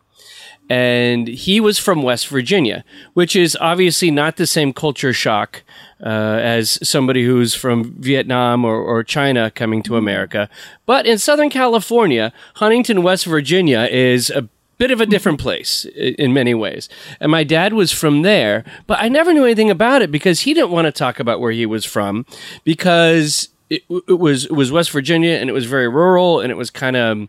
and 0.70 1.28
he 1.28 1.60
was 1.60 1.80
from 1.80 2.02
West 2.04 2.28
Virginia, 2.28 2.84
which 3.14 3.36
is 3.36 3.58
obviously 3.62 4.12
not 4.12 4.36
the 4.36 4.48
same 4.48 4.74
culture 4.74 5.14
shock 5.14 5.64
uh, 6.06 6.10
as 6.10 6.80
somebody 6.88 7.24
who's 7.24 7.56
from 7.56 7.96
Vietnam 7.98 8.66
or, 8.66 8.76
or 8.76 9.04
China 9.04 9.50
coming 9.52 9.82
to 9.84 9.96
America. 9.96 10.50
But 10.86 11.06
in 11.06 11.18
Southern 11.18 11.50
California, 11.50 12.34
Huntington, 12.56 13.04
West 13.04 13.26
Virginia, 13.26 13.88
is 13.90 14.30
a 14.30 14.50
bit 14.78 14.92
of 14.92 15.02
a 15.02 15.06
different 15.06 15.40
mm-hmm. 15.40 15.44
place 15.44 15.86
in 15.86 16.34
many 16.34 16.54
ways. 16.54 16.90
And 17.20 17.32
my 17.32 17.44
dad 17.44 17.74
was 17.74 17.92
from 17.92 18.22
there, 18.22 18.64
but 18.88 19.00
I 19.00 19.10
never 19.10 19.34
knew 19.34 19.46
anything 19.46 19.70
about 19.70 20.02
it 20.02 20.12
because 20.12 20.42
he 20.42 20.54
didn't 20.54 20.72
want 20.72 20.86
to 20.86 20.92
talk 20.92 21.20
about 21.20 21.40
where 21.40 21.52
he 21.52 21.66
was 21.66 21.86
from 21.86 22.26
because 22.64 23.50
it, 23.70 23.84
it 24.08 24.20
was 24.20 24.46
it 24.46 24.54
was 24.54 24.72
West 24.72 24.92
Virginia 24.92 25.34
and 25.34 25.50
it 25.50 25.54
was 25.54 25.66
very 25.66 25.88
rural 25.88 26.40
and 26.40 26.52
it 26.52 26.56
was 26.56 26.70
kind 26.70 26.96
of 26.96 27.28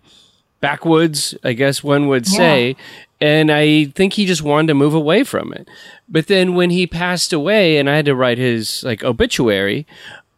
backwoods, 0.61 1.35
I 1.45 1.53
guess 1.53 1.85
one 1.85 2.09
would 2.09 2.27
say. 2.27 2.77
And 3.21 3.51
I 3.51 3.87
think 3.87 4.15
he 4.15 4.27
just 4.27 4.43
wanted 4.43 4.69
to 4.69 4.75
move 4.75 4.95
away 4.95 5.25
from 5.25 5.53
it. 5.53 5.69
But 6.09 6.27
then 6.27 6.55
when 6.55 6.71
he 6.71 6.87
passed 6.87 7.33
away 7.33 7.79
and 7.79 7.89
I 7.89 7.97
had 7.97 8.07
to 8.07 8.15
write 8.15 8.39
his 8.39 8.83
like 8.83 9.05
obituary, 9.05 9.87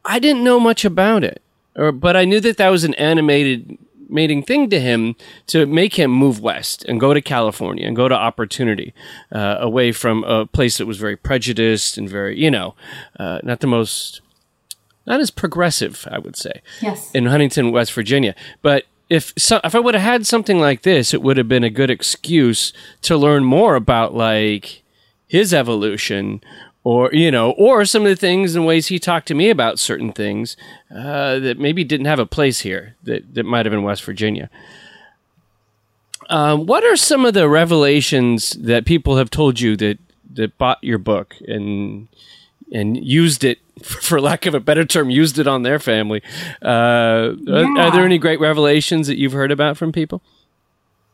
I 0.05 0.19
didn't 0.19 0.45
know 0.45 0.61
much 0.61 0.85
about 0.85 1.25
it. 1.25 1.43
Or, 1.77 1.93
but 1.93 2.17
I 2.17 2.25
knew 2.25 2.41
that 2.41 2.57
that 2.57 2.71
was 2.71 2.85
an 2.85 2.95
animated 2.95 3.79
mating 4.09 4.43
thing 4.43 4.71
to 4.71 4.81
him 4.81 5.17
to 5.49 5.67
make 5.67 5.95
him 5.95 6.11
move 6.11 6.41
west 6.41 6.85
and 6.85 7.01
go 7.01 7.13
to 7.15 7.21
California 7.21 7.87
and 7.87 7.97
go 7.97 8.09
to 8.09 8.15
opportunity 8.15 8.95
uh, 9.33 9.57
away 9.61 9.93
from 9.93 10.25
a 10.25 10.47
place 10.47 10.79
that 10.79 10.87
was 10.87 10.99
very 10.99 11.17
prejudiced 11.17 11.99
and 11.99 12.09
very, 12.09 12.39
you 12.39 12.51
know, 12.51 12.75
uh, 13.19 13.41
not 13.43 13.61
the 13.61 13.67
most, 13.67 14.21
not 15.07 15.21
as 15.21 15.31
progressive, 15.31 16.07
I 16.11 16.19
would 16.19 16.37
say 16.37 16.63
Yes. 16.81 17.11
in 17.13 17.27
Huntington, 17.27 17.73
West 17.73 17.93
Virginia. 17.93 18.35
But 18.63 18.85
if 19.09 19.33
so, 19.37 19.61
if 19.63 19.75
I 19.75 19.79
would 19.79 19.95
have 19.95 20.03
had 20.03 20.27
something 20.27 20.59
like 20.59 20.83
this, 20.83 21.15
it 21.15 21.23
would 21.23 21.37
have 21.37 21.49
been 21.49 21.63
a 21.65 21.71
good 21.71 21.91
excuse 21.91 22.73
to 23.03 23.17
learn 23.17 23.45
more 23.45 23.77
about 23.77 24.15
like 24.15 24.83
his 25.29 25.53
evolution, 25.55 26.41
or 26.87 27.13
you 27.13 27.33
know, 27.33 27.51
or 27.59 27.85
some 27.85 28.03
of 28.03 28.09
the 28.09 28.15
things 28.15 28.55
and 28.55 28.65
ways 28.65 28.87
he 28.87 29.01
talked 29.01 29.27
to 29.27 29.35
me 29.35 29.51
about 29.51 29.81
certain 29.81 30.13
things 30.13 30.57
uh, 30.95 31.37
that 31.41 31.59
maybe 31.59 31.83
didn't 31.83 32.07
have 32.07 32.21
a 32.21 32.27
place 32.27 32.61
here 32.61 32.95
that 33.03 33.35
that 33.35 33.43
might 33.43 33.67
have 33.67 33.73
been 33.73 33.83
West 33.83 34.05
Virginia. 34.05 34.49
Um, 36.31 36.65
what 36.67 36.85
are 36.85 36.95
some 36.95 37.25
of 37.25 37.35
the 37.35 37.49
revelations 37.49 38.51
that 38.51 38.85
people 38.85 39.17
have 39.17 39.31
told 39.31 39.59
you 39.59 39.77
that 39.79 39.99
that 40.35 40.57
bought 40.59 40.79
your 40.81 40.99
book 40.99 41.35
and 41.49 42.07
and 42.73 43.05
used 43.05 43.43
it, 43.43 43.59
for 43.83 44.21
lack 44.21 44.47
of 44.47 44.55
a 44.55 44.61
better 44.61 44.85
term, 44.85 45.11
used 45.11 45.41
it 45.41 45.49
on 45.49 45.65
their 45.65 45.81
family. 45.81 46.23
Uh, 46.63 47.35
are, 47.49 47.79
are 47.79 47.91
there 47.91 48.05
any 48.05 48.19
great 48.19 48.39
revelations 48.39 49.09
that 49.09 49.19
you've 49.19 49.33
heard 49.33 49.51
about 49.51 49.77
from 49.77 49.91
people? 49.91 50.23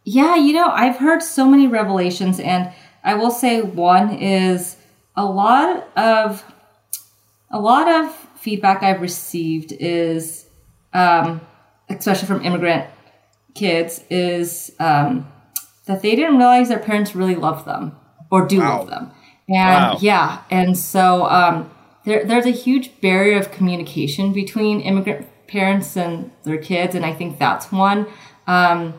Yeah, 0.05 0.37
you 0.37 0.53
know, 0.53 0.69
I've 0.69 0.97
heard 0.97 1.23
so 1.23 1.49
many 1.49 1.67
revelations, 1.67 2.39
and 2.41 2.71
I 3.03 3.15
will 3.15 3.31
say 3.31 3.63
one 3.63 4.11
is 4.11 4.77
a 5.17 5.25
lot 5.25 5.89
of 5.97 6.45
a 7.51 7.61
lot 7.61 7.89
of 7.89 8.15
feedback 8.37 8.83
I've 8.83 9.01
received 9.03 9.73
is, 9.73 10.47
um, 10.95 11.41
especially 11.89 12.27
from 12.27 12.43
immigrant 12.45 12.87
kids, 13.55 14.03
is 14.09 14.73
um, 14.81 15.31
that 15.87 16.03
they 16.03 16.17
didn't 16.17 16.39
realize 16.39 16.69
their 16.69 16.79
parents 16.79 17.15
really 17.15 17.35
love 17.35 17.65
them 17.65 17.95
or 18.31 18.47
do 18.47 18.59
love 18.61 18.89
them, 18.89 19.11
and 19.49 19.93
Wow. 19.93 19.99
yeah, 20.01 20.43
and 20.51 20.77
so 20.79 21.27
um, 21.27 21.71
there, 22.05 22.25
there's 22.25 22.47
a 22.47 22.51
huge 22.51 23.01
barrier 23.01 23.39
of 23.39 23.51
communication 23.53 24.33
between 24.33 24.81
immigrant 24.81 25.27
parents 25.47 25.97
and 25.97 26.31
their 26.45 26.57
kids, 26.57 26.95
and 26.95 27.05
I 27.05 27.13
think 27.13 27.39
that's 27.39 27.71
one. 27.71 28.07
Um, 28.47 28.95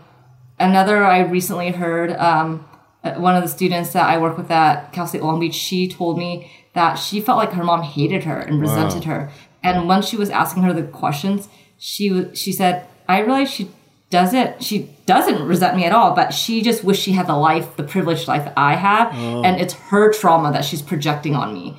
another 0.60 1.04
I 1.04 1.22
recently 1.22 1.72
heard 1.72 2.12
um, 2.12 2.66
Uh, 3.04 3.14
one 3.16 3.36
of 3.36 3.44
the 3.44 3.50
students 3.50 3.94
that 3.94 4.08
I 4.08 4.18
work 4.18 4.38
with 4.38 4.50
at 4.50 4.94
Cal 4.94 5.08
State 5.08 5.24
Long 5.24 5.40
Beach. 5.40 5.56
She 5.56 5.88
told 5.88 6.18
me 6.18 6.52
that 6.74 6.96
she 6.96 7.20
felt 7.22 7.38
like 7.38 7.54
her 7.54 7.64
mom 7.64 7.82
hated 7.82 8.24
her 8.24 8.40
and 8.40 8.62
resented 8.62 9.04
her. 9.04 9.32
And 9.64 9.88
when 9.88 10.02
she 10.02 10.18
was 10.18 10.30
asking 10.30 10.64
her 10.64 10.74
the 10.74 10.84
questions, 10.84 11.50
she 11.78 12.12
was 12.12 12.38
she 12.38 12.52
said, 12.52 12.86
"I 13.08 13.20
realize 13.20 13.50
she 13.50 13.70
doesn't 14.10 14.64
she 14.64 14.90
doesn't 15.06 15.46
resent 15.46 15.76
me 15.76 15.86
at 15.86 15.92
all, 15.92 16.14
but 16.14 16.34
she 16.34 16.62
just 16.62 16.84
wished 16.84 17.02
she 17.02 17.14
had 17.14 17.28
the 17.28 17.36
life, 17.36 17.76
the 17.76 17.84
privileged 17.84 18.28
life 18.28 18.46
that 18.46 18.54
I 18.56 18.76
have, 18.76 19.12
oh. 19.14 19.44
and 19.44 19.60
it's 19.60 19.74
her 19.74 20.14
trauma 20.14 20.52
that 20.52 20.66
she's 20.66 20.82
projecting 20.82 21.36
on 21.36 21.54
me." 21.54 21.78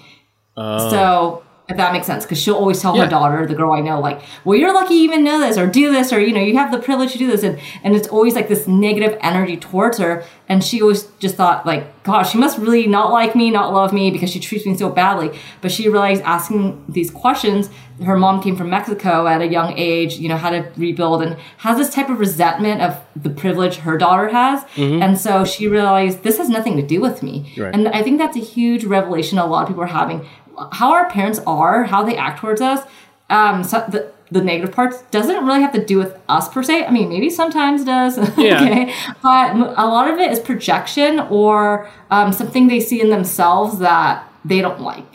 Oh. 0.56 0.90
So 0.90 1.43
if 1.68 1.78
that 1.78 1.92
makes 1.94 2.06
sense, 2.06 2.24
because 2.24 2.38
she'll 2.38 2.56
always 2.56 2.80
tell 2.82 2.94
Yeah. 2.94 3.04
her 3.04 3.10
daughter, 3.10 3.46
the 3.46 3.54
girl 3.54 3.72
I 3.72 3.80
know, 3.80 3.98
like, 3.98 4.20
"Well, 4.44 4.58
you're 4.58 4.74
lucky 4.74 4.94
you 4.96 5.04
even 5.04 5.24
know 5.24 5.38
this, 5.40 5.56
or 5.56 5.66
do 5.66 5.90
this, 5.90 6.12
or 6.12 6.20
you 6.20 6.32
know, 6.34 6.40
you 6.42 6.56
have 6.58 6.70
the 6.70 6.78
privilege 6.78 7.12
to 7.12 7.18
do 7.18 7.26
this," 7.26 7.42
and 7.42 7.56
and 7.82 7.96
it's 7.96 8.08
always 8.08 8.34
like 8.34 8.48
this 8.48 8.68
negative 8.68 9.16
energy 9.22 9.56
towards 9.56 9.96
her, 9.98 10.22
and 10.48 10.62
she 10.62 10.82
always 10.82 11.04
just 11.20 11.36
thought, 11.36 11.64
like, 11.64 12.02
"Gosh, 12.02 12.32
she 12.32 12.38
must 12.38 12.58
really 12.58 12.86
not 12.86 13.10
like 13.12 13.34
me, 13.34 13.50
not 13.50 13.72
love 13.72 13.94
me, 13.94 14.10
because 14.10 14.28
she 14.30 14.40
treats 14.40 14.66
me 14.66 14.76
so 14.76 14.90
badly." 14.90 15.30
But 15.62 15.72
she 15.72 15.88
realized 15.88 16.22
asking 16.26 16.82
these 16.86 17.10
questions, 17.10 17.70
her 18.04 18.16
mom 18.18 18.42
came 18.42 18.56
from 18.56 18.68
Mexico 18.68 19.26
at 19.26 19.40
a 19.40 19.46
young 19.46 19.72
age, 19.78 20.18
you 20.18 20.28
know, 20.28 20.36
how 20.36 20.50
to 20.50 20.66
rebuild, 20.76 21.22
and 21.22 21.36
has 21.58 21.78
this 21.78 21.88
type 21.94 22.10
of 22.10 22.18
resentment 22.20 22.82
of 22.82 22.96
the 23.16 23.30
privilege 23.30 23.76
her 23.76 23.96
daughter 23.96 24.28
has, 24.28 24.64
mm-hmm. 24.76 25.00
and 25.00 25.16
so 25.18 25.44
she 25.46 25.66
realized 25.66 26.24
this 26.24 26.36
has 26.36 26.50
nothing 26.50 26.76
to 26.76 26.82
do 26.82 27.00
with 27.00 27.22
me, 27.22 27.54
Right. 27.56 27.72
and 27.74 27.88
I 27.88 28.02
think 28.02 28.18
that's 28.18 28.36
a 28.36 28.40
huge 28.40 28.84
revelation 28.84 29.38
a 29.38 29.46
lot 29.46 29.62
of 29.62 29.68
people 29.68 29.82
are 29.84 29.86
having. 29.86 30.26
How 30.72 30.92
our 30.92 31.08
parents 31.10 31.40
are, 31.46 31.84
how 31.84 32.02
they 32.02 32.16
act 32.16 32.40
towards 32.40 32.60
us, 32.60 32.86
um, 33.30 33.64
so 33.64 33.84
the, 33.88 34.12
the 34.30 34.42
negative 34.42 34.74
parts 34.74 35.02
doesn't 35.10 35.44
really 35.44 35.60
have 35.60 35.72
to 35.72 35.84
do 35.84 35.98
with 35.98 36.18
us 36.28 36.48
per 36.48 36.62
se. 36.62 36.84
I 36.84 36.90
mean, 36.90 37.08
maybe 37.08 37.30
sometimes 37.30 37.84
does. 37.84 38.18
Yeah. 38.38 38.62
okay. 38.62 38.94
But 39.22 39.54
a 39.56 39.86
lot 39.86 40.10
of 40.10 40.18
it 40.18 40.30
is 40.30 40.40
projection 40.40 41.20
or 41.20 41.88
um, 42.10 42.32
something 42.32 42.68
they 42.68 42.80
see 42.80 43.00
in 43.00 43.10
themselves 43.10 43.78
that 43.78 44.28
they 44.44 44.60
don't 44.60 44.80
like. 44.80 45.06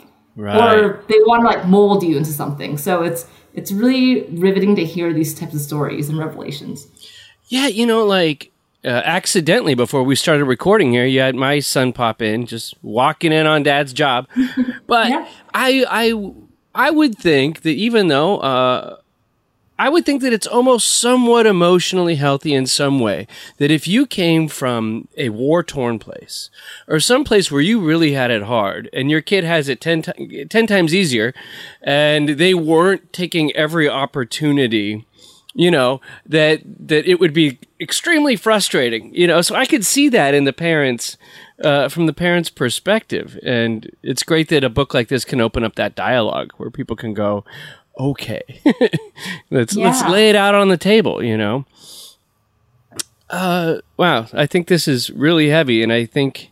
Or 0.72 1.04
they 1.08 1.18
want 1.26 1.42
to 1.42 1.46
like 1.46 1.66
mold 1.66 2.02
you 2.02 2.16
into 2.16 2.30
something. 2.30 2.78
So 2.78 3.02
it's 3.02 3.26
it's 3.52 3.72
really 3.72 4.22
riveting 4.30 4.76
to 4.76 4.84
hear 4.84 5.12
these 5.12 5.34
types 5.34 5.54
of 5.54 5.60
stories 5.60 6.08
and 6.08 6.18
revelations. 6.18 6.86
Yeah, 7.48 7.66
you 7.66 7.84
know, 7.84 8.06
like 8.06 8.49
uh, 8.84 8.88
accidentally 8.88 9.74
before 9.74 10.02
we 10.02 10.14
started 10.14 10.44
recording 10.44 10.92
here, 10.92 11.06
you 11.06 11.20
had 11.20 11.34
my 11.34 11.60
son 11.60 11.92
pop 11.92 12.22
in, 12.22 12.46
just 12.46 12.74
walking 12.82 13.32
in 13.32 13.46
on 13.46 13.62
Dad's 13.62 13.92
job. 13.92 14.26
But 14.86 15.08
Yeah. 15.08 15.28
I, 15.54 15.84
I, 15.88 16.32
I 16.74 16.90
would 16.90 17.16
think 17.16 17.62
that 17.62 17.70
even 17.70 18.08
though 18.08 18.38
uh, 18.38 18.96
I 19.80 19.88
would 19.88 20.04
think 20.04 20.20
that 20.20 20.34
it's 20.34 20.46
almost 20.46 21.00
somewhat 21.00 21.46
emotionally 21.46 22.16
healthy 22.16 22.52
in 22.52 22.66
some 22.66 23.00
way. 23.00 23.26
That 23.56 23.70
if 23.70 23.88
you 23.88 24.04
came 24.04 24.46
from 24.46 25.08
a 25.16 25.30
war 25.30 25.62
torn 25.62 25.98
place 25.98 26.50
or 26.86 27.00
some 27.00 27.24
place 27.24 27.50
where 27.50 27.62
you 27.62 27.80
really 27.80 28.12
had 28.12 28.30
it 28.30 28.42
hard 28.42 28.90
and 28.92 29.10
your 29.10 29.22
kid 29.22 29.42
has 29.44 29.70
it 29.70 29.80
10, 29.80 30.02
ti- 30.02 30.44
10 30.44 30.66
times 30.66 30.94
easier 30.94 31.32
and 31.80 32.28
they 32.30 32.52
weren't 32.52 33.10
taking 33.14 33.56
every 33.56 33.88
opportunity, 33.88 35.06
you 35.54 35.70
know, 35.70 36.02
that, 36.26 36.60
that 36.64 37.06
it 37.06 37.18
would 37.18 37.32
be 37.32 37.58
extremely 37.80 38.36
frustrating. 38.36 39.14
You 39.14 39.26
know, 39.26 39.40
so 39.40 39.54
I 39.54 39.66
could 39.66 39.84
see 39.84 40.08
that 40.10 40.34
in 40.34 40.44
the 40.44 40.52
parents. 40.52 41.16
Uh, 41.62 41.90
from 41.90 42.06
the 42.06 42.14
parents' 42.14 42.48
perspective, 42.48 43.38
and 43.42 43.90
it's 44.02 44.22
great 44.22 44.48
that 44.48 44.64
a 44.64 44.70
book 44.70 44.94
like 44.94 45.08
this 45.08 45.26
can 45.26 45.42
open 45.42 45.62
up 45.62 45.74
that 45.74 45.94
dialogue 45.94 46.52
where 46.56 46.70
people 46.70 46.96
can 46.96 47.12
go, 47.12 47.44
"Okay, 47.98 48.40
let's 49.50 49.76
yeah. 49.76 49.84
let's 49.84 50.02
lay 50.08 50.30
it 50.30 50.36
out 50.36 50.54
on 50.54 50.70
the 50.70 50.78
table," 50.78 51.22
you 51.22 51.36
know. 51.36 51.66
Uh, 53.28 53.80
wow, 53.98 54.26
I 54.32 54.46
think 54.46 54.68
this 54.68 54.88
is 54.88 55.10
really 55.10 55.50
heavy, 55.50 55.82
and 55.82 55.92
I 55.92 56.06
think 56.06 56.50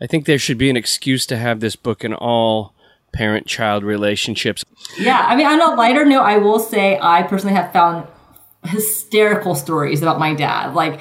I 0.00 0.06
think 0.06 0.26
there 0.26 0.38
should 0.38 0.58
be 0.58 0.70
an 0.70 0.76
excuse 0.76 1.26
to 1.26 1.36
have 1.36 1.60
this 1.60 1.76
book 1.76 2.04
in 2.04 2.12
all 2.12 2.74
parent 3.12 3.46
child 3.46 3.82
relationships. 3.82 4.64
Yeah, 4.98 5.24
I 5.26 5.36
mean, 5.36 5.46
on 5.46 5.60
a 5.60 5.74
lighter 5.74 6.04
note, 6.04 6.22
I 6.22 6.38
will 6.38 6.58
say 6.58 6.98
I 7.00 7.22
personally 7.22 7.54
have 7.54 7.72
found 7.72 8.06
hysterical 8.66 9.54
stories 9.54 10.02
about 10.02 10.18
my 10.18 10.34
dad. 10.34 10.74
Like, 10.74 11.00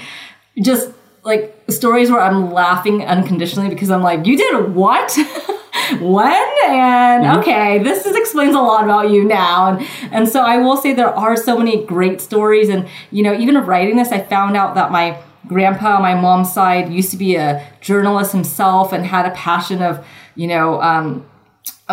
just 0.61 0.89
like 1.23 1.55
stories 1.69 2.11
where 2.11 2.21
I'm 2.21 2.51
laughing 2.51 3.03
unconditionally 3.03 3.69
because 3.69 3.89
I'm 3.89 4.03
like, 4.03 4.25
you 4.25 4.37
did 4.37 4.73
what? 4.73 5.17
when? 5.99 6.47
And 6.67 7.25
mm-hmm. 7.25 7.39
okay, 7.39 7.79
this 7.79 8.05
is, 8.05 8.15
explains 8.15 8.55
a 8.55 8.59
lot 8.59 8.83
about 8.83 9.09
you 9.09 9.23
now. 9.23 9.67
And, 9.67 9.87
and 10.11 10.29
so 10.29 10.41
I 10.41 10.57
will 10.57 10.77
say 10.77 10.93
there 10.93 11.15
are 11.15 11.35
so 11.35 11.57
many 11.57 11.83
great 11.85 12.21
stories. 12.21 12.69
And, 12.69 12.87
you 13.11 13.23
know, 13.23 13.33
even 13.33 13.57
writing 13.57 13.97
this, 13.97 14.11
I 14.11 14.21
found 14.21 14.55
out 14.55 14.75
that 14.75 14.91
my 14.91 15.17
grandpa 15.47 15.97
on 15.97 16.01
my 16.01 16.19
mom's 16.19 16.51
side 16.51 16.91
used 16.91 17.11
to 17.11 17.17
be 17.17 17.35
a 17.35 17.67
journalist 17.81 18.31
himself 18.31 18.93
and 18.93 19.05
had 19.05 19.25
a 19.25 19.31
passion 19.31 19.81
of, 19.81 20.05
you 20.35 20.47
know, 20.47 20.81
um, 20.81 21.25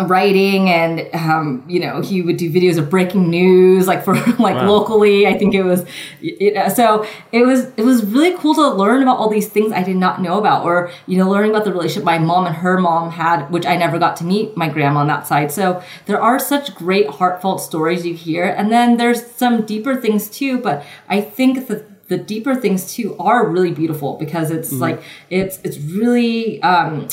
writing 0.01 0.71
and 0.71 1.07
um, 1.13 1.63
you 1.67 1.79
know 1.79 2.01
he 2.01 2.23
would 2.23 2.35
do 2.35 2.49
videos 2.49 2.79
of 2.79 2.89
breaking 2.89 3.29
news 3.29 3.85
like 3.85 4.03
for 4.03 4.15
like 4.39 4.55
wow. 4.55 4.67
locally 4.67 5.27
i 5.27 5.37
think 5.37 5.53
it 5.53 5.61
was 5.61 5.85
it, 6.19 6.75
so 6.75 7.05
it 7.31 7.45
was 7.45 7.65
it 7.77 7.83
was 7.83 8.03
really 8.05 8.35
cool 8.37 8.55
to 8.55 8.69
learn 8.69 9.03
about 9.03 9.17
all 9.17 9.29
these 9.29 9.47
things 9.47 9.71
i 9.71 9.83
did 9.83 9.95
not 9.95 10.19
know 10.19 10.39
about 10.39 10.65
or 10.65 10.89
you 11.05 11.15
know 11.15 11.29
learning 11.29 11.51
about 11.51 11.63
the 11.63 11.71
relationship 11.71 12.03
my 12.03 12.17
mom 12.17 12.47
and 12.47 12.55
her 12.55 12.79
mom 12.79 13.11
had 13.11 13.45
which 13.51 13.67
i 13.67 13.75
never 13.75 13.99
got 13.99 14.15
to 14.15 14.23
meet 14.23 14.57
my 14.57 14.67
grandma 14.67 15.01
on 15.01 15.07
that 15.07 15.27
side 15.27 15.51
so 15.51 15.83
there 16.07 16.19
are 16.19 16.39
such 16.39 16.73
great 16.73 17.07
heartfelt 17.07 17.61
stories 17.61 18.03
you 18.03 18.15
hear 18.15 18.45
and 18.45 18.71
then 18.71 18.97
there's 18.97 19.23
some 19.27 19.63
deeper 19.63 19.95
things 19.95 20.27
too 20.27 20.57
but 20.57 20.83
i 21.07 21.21
think 21.21 21.67
that 21.67 22.07
the 22.07 22.17
deeper 22.17 22.55
things 22.55 22.91
too 22.91 23.15
are 23.19 23.47
really 23.47 23.71
beautiful 23.71 24.17
because 24.17 24.49
it's 24.49 24.69
mm-hmm. 24.69 24.81
like 24.81 25.03
it's 25.29 25.59
it's 25.63 25.77
really 25.77 26.59
um 26.63 27.07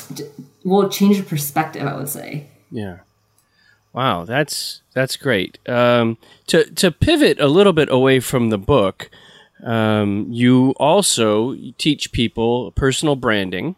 will 0.65 0.89
change 0.89 1.17
your 1.17 1.27
perspective 1.27 1.87
i 1.87 1.95
would 1.95 2.09
say 2.09 2.50
yeah. 2.71 2.99
Wow, 3.93 4.25
that's 4.25 4.83
that's 4.95 5.17
great. 5.17 5.59
Um, 5.69 6.17
to 6.47 6.65
to 6.73 6.91
pivot 6.91 7.41
a 7.41 7.49
little 7.49 7.73
bit 7.73 7.91
away 7.91 8.21
from 8.21 8.51
the 8.51 8.59
book, 8.59 9.11
um, 9.65 10.27
you 10.31 10.75
also 10.79 11.57
teach 11.77 12.13
people 12.13 12.71
personal 12.73 13.17
branding. 13.17 13.77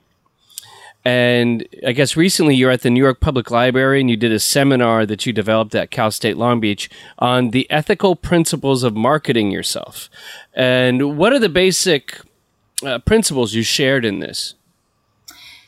And 1.04 1.66
I 1.84 1.92
guess 1.92 2.16
recently 2.16 2.54
you're 2.54 2.70
at 2.70 2.82
the 2.82 2.90
New 2.90 3.02
York 3.02 3.18
Public 3.18 3.50
Library 3.50 4.00
and 4.00 4.08
you 4.08 4.16
did 4.16 4.30
a 4.30 4.38
seminar 4.38 5.04
that 5.06 5.26
you 5.26 5.32
developed 5.32 5.74
at 5.74 5.90
Cal 5.90 6.12
State 6.12 6.36
Long 6.36 6.60
Beach 6.60 6.88
on 7.18 7.50
the 7.50 7.68
ethical 7.70 8.14
principles 8.14 8.84
of 8.84 8.94
marketing 8.94 9.50
yourself. 9.50 10.08
And 10.54 11.18
what 11.18 11.32
are 11.32 11.40
the 11.40 11.48
basic 11.48 12.20
uh, 12.86 13.00
principles 13.00 13.52
you 13.52 13.64
shared 13.64 14.04
in 14.04 14.20
this? 14.20 14.54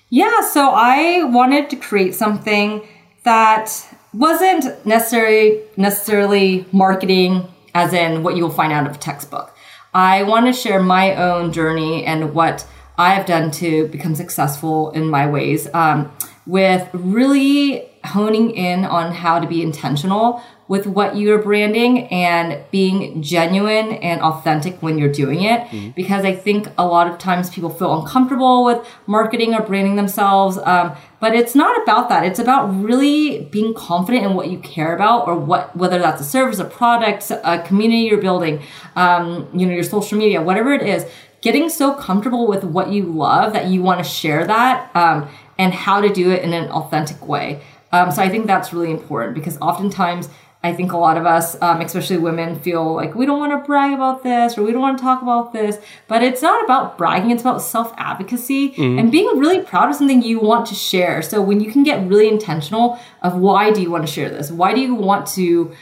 Yeah, 0.09 0.43
so 0.43 0.71
I 0.73 1.25
wanted 1.25 1.69
to 1.71 1.77
create 1.77 2.15
something 2.15 2.87
that 3.25 3.87
wasn't 4.13 4.87
necessarily 4.87 5.63
necessarily 5.77 6.67
marketing 6.73 7.49
as 7.75 7.93
in 7.93 8.23
what 8.23 8.37
you 8.37 8.45
will 8.45 8.53
find 8.53 8.73
out 8.73 8.87
of 8.87 8.95
a 8.95 8.99
textbook. 8.99 9.55
I 9.93 10.23
want 10.23 10.47
to 10.47 10.53
share 10.53 10.83
my 10.83 11.15
own 11.17 11.53
journey 11.53 12.05
and 12.05 12.35
what 12.35 12.67
I 12.97 13.15
have 13.15 13.27
done 13.27 13.51
to 13.53 13.89
become 13.89 14.15
successful 14.15 14.91
in 14.93 15.09
my 15.09 15.29
ways 15.29 15.69
um, 15.75 16.13
with 16.47 16.89
really 16.93 17.89
honing 18.05 18.51
in 18.51 18.85
on 18.85 19.13
how 19.13 19.39
to 19.39 19.47
be 19.47 19.63
intentional 19.63 20.43
with 20.67 20.87
what 20.87 21.17
you're 21.17 21.43
branding 21.43 22.07
and 22.09 22.59
being 22.71 23.23
genuine 23.23 23.93
and 23.93 24.21
authentic 24.23 24.83
when 24.83 24.97
you're 24.97 25.13
doing 25.13 25.43
it. 25.43 25.61
Mm-hmm. 25.61 25.91
Because 25.91 26.25
I 26.25 26.35
think 26.35 26.69
a 26.79 26.87
lot 26.87 27.07
of 27.07 27.19
times 27.19 27.51
people 27.51 27.71
feel 27.71 28.01
uncomfortable 28.01 28.65
with 28.65 28.87
marketing 29.07 29.55
or 29.55 29.61
branding 29.61 29.97
themselves. 29.97 30.57
Um, 30.59 30.97
but 31.21 31.35
it's 31.35 31.55
not 31.55 31.83
about 31.83 32.09
that. 32.09 32.25
It's 32.25 32.39
about 32.39 32.69
really 32.69 33.45
being 33.51 33.75
confident 33.75 34.25
in 34.25 34.35
what 34.35 34.51
you 34.51 34.59
care 34.59 34.95
about 34.95 35.27
or 35.27 35.37
what, 35.37 35.77
whether 35.77 35.99
that's 35.99 36.21
a 36.21 36.25
service, 36.25 36.59
a 36.59 36.65
product, 36.65 37.31
a 37.31 37.63
community 37.67 38.03
you're 38.03 38.21
building, 38.21 38.63
um, 38.97 39.49
you 39.53 39.67
know, 39.67 39.75
your 39.75 39.85
social 39.85 40.19
media, 40.19 40.41
whatever 40.41 40.73
it 40.73 40.83
is, 40.83 41.07
getting 41.43 41.69
so 41.69 41.95
comfortable 41.95 42.47
with 42.47 42.65
what 42.65 42.91
you 42.91 43.03
love 43.03 43.53
that 43.53 43.67
you 43.67 43.83
want 43.83 44.03
to 44.03 44.05
share 44.05 44.47
that, 44.47 44.91
um, 44.97 45.29
and 45.59 45.75
how 45.75 46.01
to 46.01 46.09
do 46.09 46.31
it 46.31 46.43
in 46.43 46.55
an 46.55 46.71
authentic 46.71 47.29
way. 47.29 47.63
Um, 47.95 48.11
so 48.11 48.23
I 48.23 48.29
think 48.29 48.47
that's 48.47 48.73
really 48.73 48.91
important 48.91 49.35
because 49.35 49.57
oftentimes 49.59 50.29
I 50.65 50.73
think 50.73 50.93
a 50.93 50.97
lot 50.97 51.17
of 51.17 51.27
us, 51.27 51.61
um, 51.63 51.81
especially 51.81 52.17
women, 52.17 52.59
feel 52.59 52.95
like 52.95 53.15
we 53.15 53.25
don't 53.25 53.39
want 53.39 53.53
to 53.53 53.65
brag 53.65 53.93
about 53.93 54.25
this 54.25 54.59
or 54.59 54.65
we 54.65 54.73
don't 54.73 54.81
want 54.81 54.99
to 54.99 55.05
talk 55.05 55.23
about 55.23 55.53
this. 55.53 55.79
But 56.09 56.25
it's 56.25 56.43
not 56.43 56.65
about 56.65 56.99
bragging, 56.99 57.31
it's 57.31 57.43
about 57.43 57.63
self 57.63 57.95
advocacy 57.97 58.71
mm-hmm. 58.71 58.99
and 58.99 59.13
being 59.13 59.39
really 59.39 59.61
proud 59.61 59.91
of 59.91 59.95
something 59.95 60.23
you 60.23 60.41
want 60.41 60.67
to 60.67 60.75
share. 60.75 61.23
So 61.23 61.41
when 61.41 61.61
you 61.61 61.71
can 61.71 61.85
get 61.85 62.05
really 62.09 62.29
intentional 62.29 62.99
of 63.23 63.37
why 63.37 63.71
do 63.71 63.81
you 63.81 63.93
want 63.93 64.07
to 64.07 64.13
share 64.13 64.29
this? 64.29 64.51
Why 64.51 64.75
do 64.75 64.81
you 64.81 64.95
want 64.97 65.29
to 65.39 65.73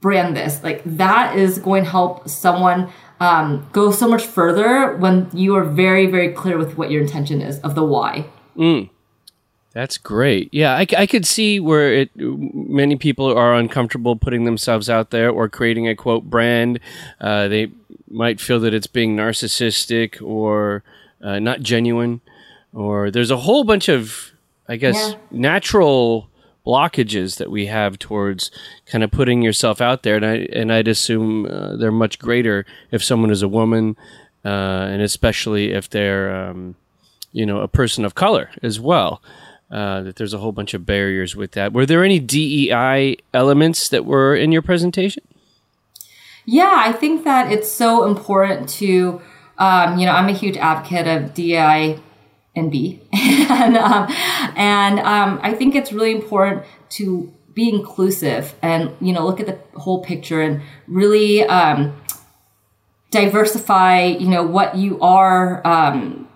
brand 0.00 0.36
this? 0.36 0.62
Like 0.62 0.82
that 0.84 1.38
is 1.38 1.58
going 1.58 1.84
to 1.84 1.90
help 1.90 2.28
someone 2.28 2.92
um, 3.20 3.66
go 3.72 3.92
so 3.92 4.06
much 4.06 4.26
further 4.26 4.96
when 4.96 5.30
you 5.32 5.54
are 5.54 5.64
very, 5.64 6.06
very 6.06 6.32
clear 6.32 6.58
with 6.58 6.76
what 6.76 6.90
your 6.90 7.00
intention 7.00 7.40
is 7.40 7.60
of 7.60 7.74
the 7.76 7.84
why. 7.84 8.26
Mm. 8.58 8.90
That's 9.72 9.96
great. 9.96 10.50
Yeah, 10.52 10.74
I, 10.74 10.86
I 10.96 11.06
could 11.06 11.26
see 11.26 11.58
where 11.58 11.92
it 11.92 12.10
many 12.14 12.96
people 12.96 13.26
are 13.36 13.54
uncomfortable 13.54 14.16
putting 14.16 14.44
themselves 14.44 14.90
out 14.90 15.10
there 15.10 15.30
or 15.30 15.48
creating 15.48 15.88
a 15.88 15.96
quote 15.96 16.24
brand. 16.24 16.78
Uh, 17.20 17.48
they 17.48 17.70
might 18.10 18.40
feel 18.40 18.60
that 18.60 18.74
it's 18.74 18.86
being 18.86 19.16
narcissistic 19.16 20.20
or 20.20 20.82
uh, 21.22 21.38
not 21.38 21.60
genuine, 21.60 22.20
or 22.74 23.10
there's 23.10 23.30
a 23.30 23.38
whole 23.38 23.64
bunch 23.64 23.88
of, 23.88 24.32
I 24.68 24.76
guess, 24.76 25.12
yeah. 25.12 25.18
natural 25.30 26.28
blockages 26.66 27.38
that 27.38 27.50
we 27.50 27.66
have 27.66 27.98
towards 27.98 28.50
kind 28.86 29.02
of 29.02 29.10
putting 29.10 29.42
yourself 29.42 29.80
out 29.80 30.02
there, 30.02 30.16
and 30.16 30.26
I 30.26 30.34
and 30.52 30.72
I'd 30.72 30.88
assume 30.88 31.46
uh, 31.46 31.76
they're 31.76 31.90
much 31.90 32.18
greater 32.18 32.66
if 32.90 33.02
someone 33.02 33.30
is 33.30 33.42
a 33.42 33.48
woman, 33.48 33.96
uh, 34.44 34.48
and 34.90 35.00
especially 35.00 35.72
if 35.72 35.88
they're, 35.88 36.34
um, 36.34 36.74
you 37.32 37.46
know, 37.46 37.60
a 37.60 37.68
person 37.68 38.04
of 38.04 38.14
color 38.14 38.50
as 38.62 38.78
well. 38.78 39.22
Uh, 39.72 40.02
that 40.02 40.16
there's 40.16 40.34
a 40.34 40.38
whole 40.38 40.52
bunch 40.52 40.74
of 40.74 40.84
barriers 40.84 41.34
with 41.34 41.52
that. 41.52 41.72
Were 41.72 41.86
there 41.86 42.04
any 42.04 42.18
DEI 42.18 43.16
elements 43.32 43.88
that 43.88 44.04
were 44.04 44.36
in 44.36 44.52
your 44.52 44.60
presentation? 44.60 45.22
Yeah, 46.44 46.74
I 46.76 46.92
think 46.92 47.24
that 47.24 47.50
it's 47.50 47.72
so 47.72 48.04
important 48.04 48.68
to, 48.70 49.22
um, 49.56 49.98
you 49.98 50.04
know, 50.04 50.12
I'm 50.12 50.28
a 50.28 50.32
huge 50.32 50.58
advocate 50.58 51.06
of 51.06 51.32
DEI 51.32 51.98
and 52.54 52.70
B, 52.70 53.00
and 53.14 53.78
um, 53.78 54.12
and 54.56 55.00
um, 55.00 55.40
I 55.42 55.54
think 55.54 55.74
it's 55.74 55.90
really 55.90 56.12
important 56.12 56.64
to 56.90 57.32
be 57.54 57.70
inclusive 57.70 58.54
and 58.60 58.94
you 59.00 59.14
know 59.14 59.24
look 59.24 59.40
at 59.40 59.46
the 59.46 59.58
whole 59.78 60.04
picture 60.04 60.42
and 60.42 60.60
really 60.86 61.44
um, 61.44 61.98
diversify. 63.10 64.04
You 64.04 64.28
know 64.28 64.42
what 64.42 64.76
you 64.76 65.00
are 65.00 65.66
um, 65.66 66.28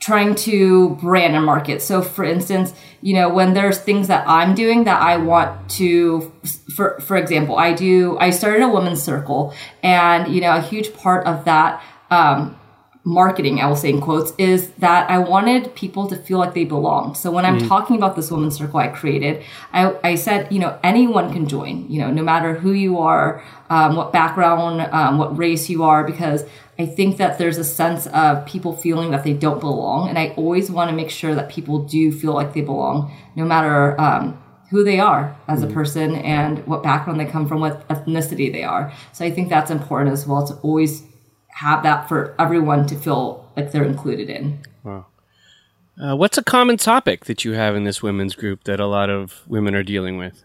trying 0.00 0.34
to 0.34 0.90
brand 0.96 1.34
and 1.34 1.44
market. 1.44 1.80
So 1.80 2.02
for 2.02 2.24
instance, 2.24 2.74
you 3.00 3.14
know, 3.14 3.28
when 3.28 3.54
there's 3.54 3.78
things 3.78 4.08
that 4.08 4.26
I'm 4.28 4.54
doing 4.54 4.84
that 4.84 5.00
I 5.00 5.16
want 5.16 5.70
to 5.72 6.32
for 6.74 7.00
for 7.00 7.16
example, 7.16 7.56
I 7.56 7.72
do 7.72 8.18
I 8.18 8.30
started 8.30 8.62
a 8.62 8.68
women's 8.68 9.02
circle 9.02 9.54
and 9.82 10.32
you 10.34 10.40
know, 10.40 10.54
a 10.56 10.60
huge 10.60 10.94
part 10.94 11.26
of 11.26 11.44
that 11.44 11.82
um 12.10 12.58
marketing, 13.04 13.60
I 13.60 13.66
will 13.66 13.76
say 13.76 13.90
in 13.90 14.00
quotes, 14.00 14.32
is 14.38 14.70
that 14.78 15.08
I 15.10 15.18
wanted 15.18 15.74
people 15.74 16.08
to 16.08 16.16
feel 16.16 16.38
like 16.38 16.54
they 16.54 16.64
belong. 16.64 17.14
So 17.14 17.30
when 17.30 17.44
I'm 17.44 17.58
mm. 17.58 17.68
talking 17.68 17.96
about 17.96 18.16
this 18.16 18.30
women's 18.30 18.56
circle 18.56 18.80
I 18.80 18.88
created, 18.88 19.44
I, 19.74 19.94
I, 20.02 20.14
said, 20.14 20.50
you 20.50 20.58
know, 20.58 20.78
anyone 20.82 21.30
can 21.30 21.46
join, 21.46 21.88
you 21.90 22.00
know, 22.00 22.10
no 22.10 22.22
matter 22.22 22.54
who 22.54 22.72
you 22.72 22.98
are, 22.98 23.44
um, 23.68 23.94
what 23.94 24.10
background, 24.12 24.80
um, 24.80 25.18
what 25.18 25.36
race 25.36 25.68
you 25.68 25.82
are, 25.82 26.02
because 26.02 26.44
I 26.78 26.86
think 26.86 27.18
that 27.18 27.38
there's 27.38 27.58
a 27.58 27.64
sense 27.64 28.06
of 28.08 28.44
people 28.46 28.74
feeling 28.74 29.10
that 29.12 29.24
they 29.24 29.32
don't 29.32 29.60
belong. 29.60 30.08
And 30.08 30.18
I 30.18 30.28
always 30.36 30.70
want 30.70 30.90
to 30.90 30.96
make 30.96 31.10
sure 31.10 31.34
that 31.34 31.48
people 31.48 31.78
do 31.80 32.10
feel 32.10 32.32
like 32.32 32.52
they 32.52 32.62
belong, 32.62 33.16
no 33.36 33.44
matter 33.44 34.00
um, 34.00 34.42
who 34.70 34.82
they 34.82 34.98
are 34.98 35.36
as 35.46 35.62
mm. 35.62 35.70
a 35.70 35.72
person 35.72 36.16
and 36.16 36.66
what 36.66 36.82
background 36.82 37.20
they 37.20 37.26
come 37.26 37.46
from, 37.46 37.60
what 37.60 37.86
ethnicity 37.88 38.52
they 38.52 38.64
are. 38.64 38.92
So 39.12 39.24
I 39.24 39.30
think 39.30 39.48
that's 39.48 39.70
important 39.70 40.12
as 40.12 40.26
well 40.26 40.46
to 40.46 40.54
always 40.62 41.04
have 41.48 41.84
that 41.84 42.08
for 42.08 42.34
everyone 42.38 42.86
to 42.88 42.96
feel 42.96 43.48
like 43.56 43.70
they're 43.70 43.84
included 43.84 44.28
in. 44.28 44.58
Wow. 44.82 45.06
Uh, 46.00 46.16
what's 46.16 46.36
a 46.36 46.42
common 46.42 46.76
topic 46.76 47.26
that 47.26 47.44
you 47.44 47.52
have 47.52 47.76
in 47.76 47.84
this 47.84 48.02
women's 48.02 48.34
group 48.34 48.64
that 48.64 48.80
a 48.80 48.86
lot 48.86 49.10
of 49.10 49.42
women 49.46 49.76
are 49.76 49.84
dealing 49.84 50.18
with? 50.18 50.44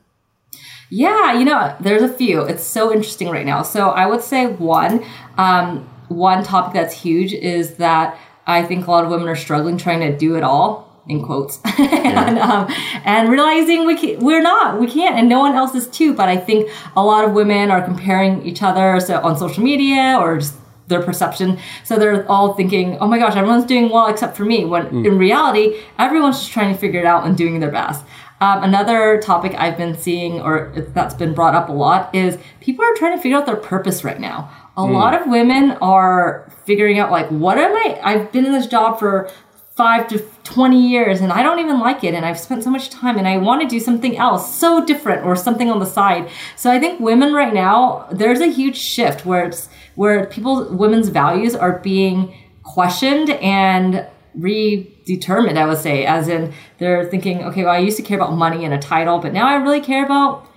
Yeah, 0.92 1.34
you 1.34 1.46
know, 1.46 1.76
there's 1.80 2.04
a 2.04 2.14
few. 2.14 2.42
It's 2.42 2.64
so 2.64 2.92
interesting 2.92 3.30
right 3.30 3.46
now. 3.46 3.64
So 3.64 3.90
I 3.90 4.06
would 4.06 4.22
say 4.22 4.48
one, 4.48 5.04
um, 5.38 5.88
one 6.10 6.44
topic 6.44 6.74
that's 6.74 6.94
huge 6.94 7.34
is 7.34 7.76
that 7.76 8.18
I 8.46 8.64
think 8.64 8.88
a 8.88 8.92
lot 8.92 9.04
of 9.04 9.10
women 9.10 9.28
are 9.28 9.36
struggling 9.36 9.78
trying 9.78 10.00
to 10.02 10.18
do 10.18 10.36
it 10.36 10.44
all 10.44 10.90
in 11.08 11.24
quotes 11.24 11.60
and, 11.80 12.38
um, 12.38 12.72
and 13.04 13.30
realizing 13.30 13.86
we 13.86 13.96
can, 13.96 14.20
we're 14.24 14.42
not 14.42 14.80
we 14.80 14.86
can't 14.86 15.16
and 15.16 15.28
no 15.28 15.40
one 15.40 15.56
else 15.56 15.74
is 15.74 15.88
too 15.88 16.14
but 16.14 16.30
i 16.30 16.38
think 16.38 16.70
a 16.96 17.04
lot 17.04 17.26
of 17.26 17.32
women 17.32 17.72
are 17.72 17.82
comparing 17.82 18.44
each 18.46 18.62
other 18.62 19.00
so 19.00 19.20
on 19.22 19.36
social 19.36 19.64
media 19.64 20.18
or 20.20 20.38
just 20.38 20.54
their 20.88 21.02
perception 21.02 21.58
so 21.84 21.98
they're 21.98 22.30
all 22.30 22.54
thinking 22.54 22.96
oh 23.00 23.08
my 23.08 23.18
gosh 23.18 23.36
everyone's 23.36 23.66
doing 23.66 23.90
well 23.90 24.06
except 24.08 24.38
for 24.38 24.46
me 24.46 24.66
when 24.66 24.86
mm. 24.88 25.08
in 25.08 25.18
reality 25.18 25.82
everyone's 25.98 26.38
just 26.38 26.52
trying 26.52 26.72
to 26.72 26.80
figure 26.80 27.00
it 27.00 27.08
out 27.08 27.26
and 27.26 27.36
doing 27.36 27.60
their 27.60 27.72
best 27.72 28.06
um, 28.42 28.64
another 28.64 29.22
topic 29.22 29.54
I've 29.58 29.76
been 29.76 29.98
seeing, 29.98 30.40
or 30.40 30.72
that's 30.94 31.14
been 31.14 31.34
brought 31.34 31.56
up 31.56 31.68
a 31.68 31.74
lot, 31.74 32.14
is 32.16 32.38
people 32.62 32.86
are 32.86 32.96
trying 32.96 33.18
to 33.18 33.22
figure 33.22 33.38
out 33.38 33.46
their 33.46 33.58
purpose 33.58 34.04
right 34.06 34.20
now. 34.20 34.50
A 34.80 34.82
mm. 34.82 34.94
lot 34.94 35.14
of 35.14 35.28
women 35.28 35.72
are 35.82 36.50
figuring 36.66 37.00
out, 37.00 37.12
like, 37.12 37.28
what 37.28 37.58
am 37.58 37.76
I? 37.76 38.00
I've 38.02 38.32
been 38.32 38.46
in 38.46 38.54
this 38.54 38.66
job 38.66 38.98
for 38.98 39.30
five 39.76 40.08
to 40.08 40.20
20 40.44 40.90
years 40.90 41.22
and 41.22 41.32
I 41.32 41.42
don't 41.42 41.60
even 41.60 41.80
like 41.80 42.04
it 42.04 42.14
and 42.14 42.26
I've 42.26 42.38
spent 42.38 42.66
so 42.66 42.70
much 42.70 42.90
time 42.90 43.18
and 43.18 43.26
I 43.26 43.38
want 43.38 43.62
to 43.62 43.68
do 43.68 43.80
something 43.80 44.18
else 44.18 44.54
so 44.54 44.86
different 44.86 45.26
or 45.26 45.38
something 45.38 45.70
on 45.70 45.80
the 45.80 45.86
side. 45.86 46.30
So 46.58 46.70
I 46.70 46.80
think 46.80 47.00
women 47.00 47.34
right 47.34 47.54
now, 47.54 48.06
there's 48.12 48.42
a 48.42 48.48
huge 48.48 48.76
shift 48.76 49.26
where 49.26 49.46
it's 49.46 49.70
where 49.96 50.26
people 50.26 50.76
women's 50.76 51.08
values 51.08 51.56
are 51.56 51.80
being 51.80 52.38
questioned 52.64 53.30
and 53.30 54.06
redetermined, 54.38 55.58
I 55.58 55.66
would 55.66 55.78
say, 55.78 56.06
as 56.06 56.28
in 56.28 56.54
they're 56.78 57.06
thinking, 57.06 57.44
okay, 57.46 57.64
well, 57.64 57.74
I 57.74 57.80
used 57.80 57.98
to 57.98 58.04
care 58.04 58.18
about 58.18 58.34
money 58.34 58.66
and 58.66 58.74
a 58.74 58.80
title, 58.80 59.20
but 59.20 59.32
now 59.32 59.48
I 59.48 59.56
really 59.56 59.82
care 59.82 60.04
about 60.04 60.49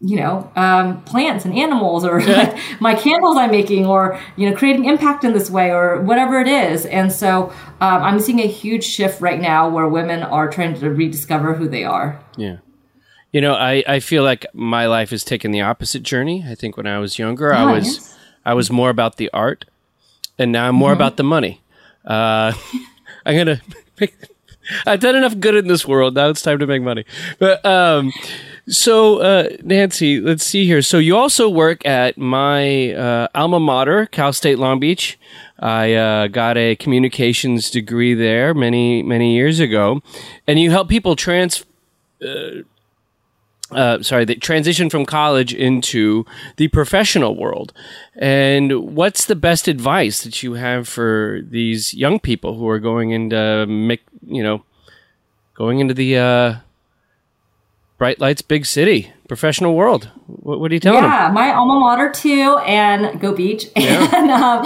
you 0.00 0.16
know, 0.16 0.50
um, 0.54 1.02
plants 1.02 1.44
and 1.44 1.54
animals 1.54 2.04
or 2.04 2.20
yeah. 2.20 2.60
my 2.80 2.94
candles 2.94 3.36
I'm 3.36 3.50
making 3.50 3.84
or, 3.84 4.20
you 4.36 4.48
know, 4.48 4.56
creating 4.56 4.84
impact 4.84 5.24
in 5.24 5.32
this 5.32 5.50
way 5.50 5.72
or 5.72 6.00
whatever 6.02 6.40
it 6.40 6.46
is. 6.46 6.86
And 6.86 7.12
so 7.12 7.52
um, 7.80 8.02
I'm 8.02 8.20
seeing 8.20 8.38
a 8.38 8.46
huge 8.46 8.84
shift 8.84 9.20
right 9.20 9.40
now 9.40 9.68
where 9.68 9.88
women 9.88 10.22
are 10.22 10.48
trying 10.48 10.78
to 10.78 10.90
rediscover 10.90 11.54
who 11.54 11.68
they 11.68 11.82
are. 11.82 12.20
Yeah. 12.36 12.58
You 13.32 13.40
know, 13.40 13.54
I, 13.54 13.82
I 13.86 14.00
feel 14.00 14.22
like 14.22 14.46
my 14.54 14.86
life 14.86 15.10
has 15.10 15.24
taken 15.24 15.50
the 15.50 15.60
opposite 15.60 16.02
journey. 16.02 16.44
I 16.48 16.54
think 16.54 16.76
when 16.76 16.86
I 16.86 16.98
was 16.98 17.18
younger, 17.18 17.50
nice. 17.50 17.58
I 17.58 17.72
was 17.72 18.14
I 18.46 18.54
was 18.54 18.70
more 18.70 18.88
about 18.88 19.18
the 19.18 19.28
art, 19.34 19.66
and 20.38 20.50
now 20.50 20.68
I'm 20.68 20.74
more 20.74 20.92
mm-hmm. 20.92 20.96
about 20.96 21.18
the 21.18 21.24
money. 21.24 21.60
Uh, 22.06 22.54
I'm 23.26 23.36
gonna. 23.36 23.60
I've 24.86 25.00
done 25.00 25.16
enough 25.16 25.38
good 25.38 25.54
in 25.54 25.66
this 25.66 25.86
world. 25.86 26.14
Now 26.14 26.28
it's 26.28 26.42
time 26.42 26.58
to 26.58 26.66
make 26.66 26.82
money. 26.82 27.04
But 27.38 27.64
um, 27.64 28.12
so, 28.68 29.18
uh, 29.18 29.48
Nancy, 29.62 30.20
let's 30.20 30.44
see 30.44 30.66
here. 30.66 30.82
So, 30.82 30.98
you 30.98 31.16
also 31.16 31.48
work 31.48 31.84
at 31.86 32.18
my 32.18 32.92
uh, 32.92 33.28
alma 33.34 33.60
mater, 33.60 34.06
Cal 34.06 34.32
State 34.32 34.58
Long 34.58 34.78
Beach. 34.78 35.18
I 35.58 35.94
uh, 35.94 36.26
got 36.28 36.56
a 36.56 36.76
communications 36.76 37.70
degree 37.70 38.14
there 38.14 38.54
many, 38.54 39.02
many 39.02 39.34
years 39.34 39.58
ago, 39.58 40.02
and 40.46 40.58
you 40.58 40.70
help 40.70 40.88
people 40.88 41.16
trans. 41.16 41.64
Uh, 42.24 42.62
uh, 43.70 44.02
sorry, 44.02 44.24
they 44.24 44.34
transition 44.34 44.88
from 44.88 45.04
college 45.04 45.52
into 45.52 46.24
the 46.56 46.68
professional 46.68 47.36
world. 47.36 47.72
And 48.16 48.94
what's 48.96 49.26
the 49.26 49.36
best 49.36 49.68
advice 49.68 50.22
that 50.22 50.42
you 50.42 50.54
have 50.54 50.88
for 50.88 51.40
these 51.42 51.92
young 51.92 52.18
people 52.18 52.56
who 52.56 52.66
are 52.68 52.78
going 52.78 53.10
into, 53.10 53.98
you 54.26 54.42
know, 54.42 54.62
going 55.54 55.80
into 55.80 55.92
the 55.92 56.16
uh, 56.16 56.54
Bright 57.98 58.20
Lights 58.20 58.42
Big 58.42 58.64
City, 58.64 59.12
professional 59.26 59.74
world. 59.74 60.08
What, 60.26 60.60
what 60.60 60.70
are 60.70 60.74
you 60.74 60.80
telling 60.80 61.02
yeah, 61.02 61.26
them? 61.26 61.36
Yeah, 61.36 61.42
my 61.42 61.52
alma 61.52 61.80
mater 61.80 62.10
too, 62.10 62.58
and 62.58 63.20
Go 63.20 63.34
Beach. 63.34 63.66
Yeah. 63.76 64.08
And 64.14 64.30
um, 64.30 64.62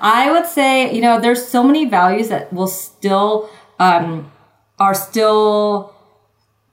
I 0.00 0.30
would 0.32 0.46
say, 0.46 0.92
you 0.92 1.02
know, 1.02 1.20
there's 1.20 1.46
so 1.46 1.62
many 1.62 1.84
values 1.84 2.28
that 2.28 2.50
will 2.52 2.66
still 2.66 3.50
um, 3.78 4.32
are 4.78 4.94
still 4.94 5.94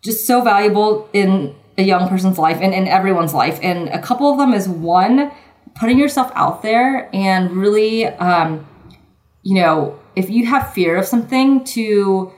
just 0.02 0.26
so 0.26 0.42
valuable 0.42 1.10
in 1.12 1.54
a 1.78 1.84
young 1.84 2.08
person's 2.08 2.38
life 2.38 2.60
and 2.62 2.74
in 2.74 2.88
everyone's 2.88 3.34
life. 3.34 3.60
And 3.62 3.90
a 3.90 4.02
couple 4.02 4.32
of 4.32 4.38
them 4.38 4.54
is 4.54 4.68
one, 4.70 5.32
putting 5.76 6.00
yourself 6.00 6.32
out 6.36 6.62
there 6.62 7.10
and 7.14 7.52
really, 7.52 8.06
um, 8.06 8.66
you 9.44 9.56
know, 9.56 10.00
if 10.16 10.30
you 10.30 10.46
have 10.46 10.74
fear 10.74 10.96
of 10.96 11.06
something, 11.06 11.64
to 11.66 12.32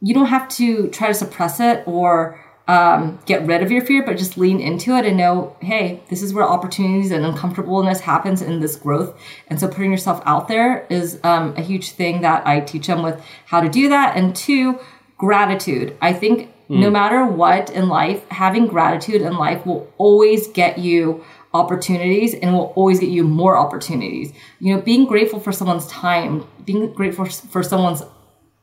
you 0.00 0.14
don't 0.14 0.26
have 0.26 0.48
to 0.48 0.88
try 0.88 1.08
to 1.08 1.14
suppress 1.14 1.60
it 1.60 1.82
or 1.86 2.40
um, 2.68 3.20
get 3.26 3.46
rid 3.46 3.62
of 3.62 3.70
your 3.70 3.84
fear, 3.84 4.02
but 4.04 4.16
just 4.16 4.36
lean 4.36 4.60
into 4.60 4.96
it 4.96 5.06
and 5.06 5.16
know, 5.16 5.56
hey, 5.60 6.02
this 6.08 6.22
is 6.22 6.34
where 6.34 6.44
opportunities 6.44 7.12
and 7.12 7.24
uncomfortableness 7.24 8.00
happens 8.00 8.42
in 8.42 8.60
this 8.60 8.76
growth. 8.76 9.16
And 9.48 9.60
so 9.60 9.68
putting 9.68 9.92
yourself 9.92 10.20
out 10.26 10.48
there 10.48 10.86
is 10.90 11.20
um, 11.22 11.54
a 11.56 11.62
huge 11.62 11.92
thing 11.92 12.22
that 12.22 12.46
I 12.46 12.60
teach 12.60 12.88
them 12.88 13.02
with 13.02 13.22
how 13.46 13.60
to 13.60 13.68
do 13.68 13.88
that. 13.90 14.16
And 14.16 14.34
two, 14.34 14.80
gratitude. 15.16 15.96
I 16.00 16.12
think 16.12 16.50
mm. 16.68 16.80
no 16.80 16.90
matter 16.90 17.24
what 17.24 17.70
in 17.70 17.88
life, 17.88 18.28
having 18.30 18.66
gratitude 18.66 19.22
in 19.22 19.36
life 19.36 19.64
will 19.64 19.90
always 19.96 20.48
get 20.48 20.78
you 20.78 21.24
opportunities 21.54 22.34
and 22.34 22.52
will 22.52 22.72
always 22.76 23.00
get 23.00 23.08
you 23.08 23.24
more 23.24 23.56
opportunities. 23.56 24.32
You 24.58 24.74
know, 24.74 24.82
being 24.82 25.06
grateful 25.06 25.40
for 25.40 25.52
someone's 25.52 25.86
time, 25.86 26.46
being 26.64 26.92
grateful 26.92 27.26
for 27.26 27.62
someone's 27.62 28.02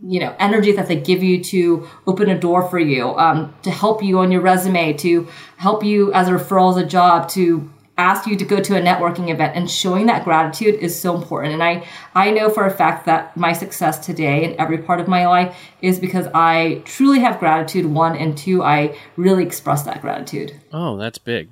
you 0.05 0.19
know 0.19 0.35
energy 0.39 0.71
that 0.73 0.87
they 0.87 0.99
give 0.99 1.23
you 1.23 1.43
to 1.43 1.87
open 2.05 2.29
a 2.29 2.37
door 2.37 2.67
for 2.69 2.79
you 2.79 3.15
um, 3.17 3.53
to 3.63 3.71
help 3.71 4.03
you 4.03 4.19
on 4.19 4.31
your 4.31 4.41
resume 4.41 4.93
to 4.93 5.27
help 5.57 5.83
you 5.83 6.13
as 6.13 6.27
a 6.27 6.31
referral 6.31 6.71
as 6.71 6.77
a 6.77 6.85
job 6.85 7.29
to 7.29 7.69
ask 7.97 8.25
you 8.25 8.35
to 8.35 8.43
go 8.43 8.59
to 8.59 8.75
a 8.75 8.81
networking 8.81 9.31
event. 9.31 9.55
And 9.55 9.69
showing 9.69 10.07
that 10.07 10.23
gratitude 10.23 10.75
is 10.75 10.99
so 10.99 11.15
important. 11.15 11.53
And 11.53 11.63
i 11.63 11.85
i 12.15 12.31
know 12.31 12.49
for 12.49 12.65
a 12.65 12.71
fact 12.71 13.05
that 13.05 13.35
my 13.37 13.53
success 13.53 14.03
today 14.03 14.43
in 14.43 14.59
every 14.59 14.77
part 14.77 14.99
of 14.99 15.07
my 15.07 15.27
life 15.27 15.55
is 15.81 15.99
because 15.99 16.27
i 16.33 16.81
truly 16.85 17.19
have 17.19 17.39
gratitude 17.39 17.85
one 17.85 18.15
and 18.15 18.37
two 18.37 18.63
i 18.63 18.97
really 19.15 19.43
express 19.43 19.83
that 19.83 20.01
gratitude. 20.01 20.59
Oh 20.71 20.97
that's 20.97 21.17
big. 21.17 21.49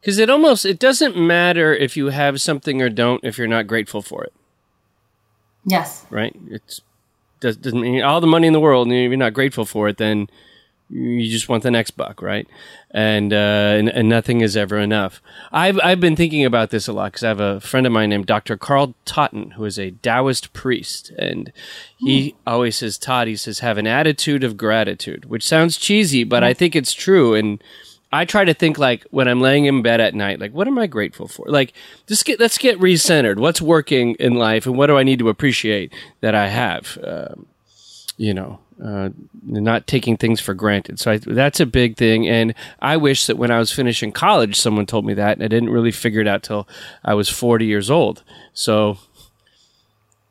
Because 0.00 0.18
it 0.18 0.28
almost 0.28 0.64
it 0.66 0.78
doesn't 0.78 1.16
matter 1.16 1.72
if 1.72 1.96
you 1.96 2.06
have 2.06 2.40
something 2.40 2.82
or 2.82 2.88
don't 2.88 3.22
if 3.24 3.38
you're 3.38 3.46
not 3.46 3.66
grateful 3.66 4.02
for 4.02 4.24
it. 4.24 4.32
Yes. 5.64 6.04
Right? 6.10 6.34
It's 6.50 6.80
does, 7.42 7.56
doesn't 7.56 7.80
mean 7.80 8.02
all 8.02 8.20
the 8.20 8.26
money 8.26 8.46
in 8.46 8.54
the 8.54 8.60
world, 8.60 8.86
and 8.86 8.96
you're 8.96 9.16
not 9.16 9.34
grateful 9.34 9.66
for 9.66 9.88
it, 9.88 9.98
then 9.98 10.28
you 10.88 11.30
just 11.30 11.48
want 11.48 11.62
the 11.62 11.70
next 11.70 11.92
buck, 11.92 12.22
right? 12.22 12.46
And, 12.90 13.32
uh, 13.32 13.76
and, 13.76 13.88
and 13.88 14.08
nothing 14.08 14.42
is 14.42 14.56
ever 14.56 14.78
enough. 14.78 15.22
I've 15.50 15.80
I've 15.82 16.00
been 16.00 16.16
thinking 16.16 16.44
about 16.44 16.70
this 16.70 16.86
a 16.86 16.92
lot 16.92 17.12
because 17.12 17.24
I 17.24 17.28
have 17.28 17.40
a 17.40 17.60
friend 17.60 17.86
of 17.86 17.92
mine 17.92 18.10
named 18.10 18.26
Dr. 18.26 18.56
Carl 18.56 18.94
Totten 19.04 19.52
who 19.52 19.64
is 19.64 19.78
a 19.78 19.90
Taoist 19.90 20.52
priest, 20.52 21.10
and 21.18 21.52
he 21.98 22.30
mm. 22.30 22.34
always 22.46 22.76
says, 22.76 22.98
"Todd," 22.98 23.26
he 23.26 23.36
says, 23.36 23.60
"have 23.60 23.78
an 23.78 23.86
attitude 23.86 24.44
of 24.44 24.56
gratitude," 24.56 25.24
which 25.24 25.46
sounds 25.46 25.78
cheesy, 25.78 26.24
but 26.24 26.42
mm. 26.42 26.46
I 26.46 26.54
think 26.54 26.76
it's 26.76 26.92
true. 26.92 27.34
And 27.34 27.62
I 28.12 28.24
try 28.26 28.44
to 28.44 28.52
think 28.52 28.78
like 28.78 29.06
when 29.10 29.26
I'm 29.26 29.40
laying 29.40 29.64
in 29.64 29.80
bed 29.82 30.00
at 30.00 30.14
night, 30.14 30.38
like 30.38 30.52
what 30.52 30.66
am 30.66 30.78
I 30.78 30.86
grateful 30.86 31.28
for? 31.28 31.46
Like 31.48 31.72
just 32.06 32.24
get 32.24 32.38
let's 32.38 32.58
get 32.58 32.78
recentered. 32.78 33.38
What's 33.38 33.62
working 33.62 34.14
in 34.16 34.34
life, 34.34 34.66
and 34.66 34.76
what 34.76 34.88
do 34.88 34.98
I 34.98 35.02
need 35.02 35.18
to 35.20 35.28
appreciate 35.28 35.92
that 36.20 36.34
I 36.34 36.48
have? 36.48 36.98
Um, 37.02 37.46
you 38.18 38.34
know, 38.34 38.60
uh, 38.84 39.08
not 39.44 39.86
taking 39.86 40.16
things 40.16 40.40
for 40.40 40.52
granted. 40.54 41.00
So 41.00 41.12
I, 41.12 41.16
that's 41.18 41.60
a 41.60 41.66
big 41.66 41.96
thing. 41.96 42.28
And 42.28 42.54
I 42.80 42.96
wish 42.98 43.26
that 43.26 43.38
when 43.38 43.50
I 43.50 43.58
was 43.58 43.72
finishing 43.72 44.12
college, 44.12 44.56
someone 44.56 44.86
told 44.86 45.06
me 45.06 45.14
that, 45.14 45.38
and 45.38 45.42
I 45.42 45.48
didn't 45.48 45.70
really 45.70 45.90
figure 45.90 46.20
it 46.20 46.28
out 46.28 46.42
till 46.42 46.68
I 47.04 47.14
was 47.14 47.28
40 47.28 47.64
years 47.64 47.90
old. 47.90 48.22
So 48.52 48.98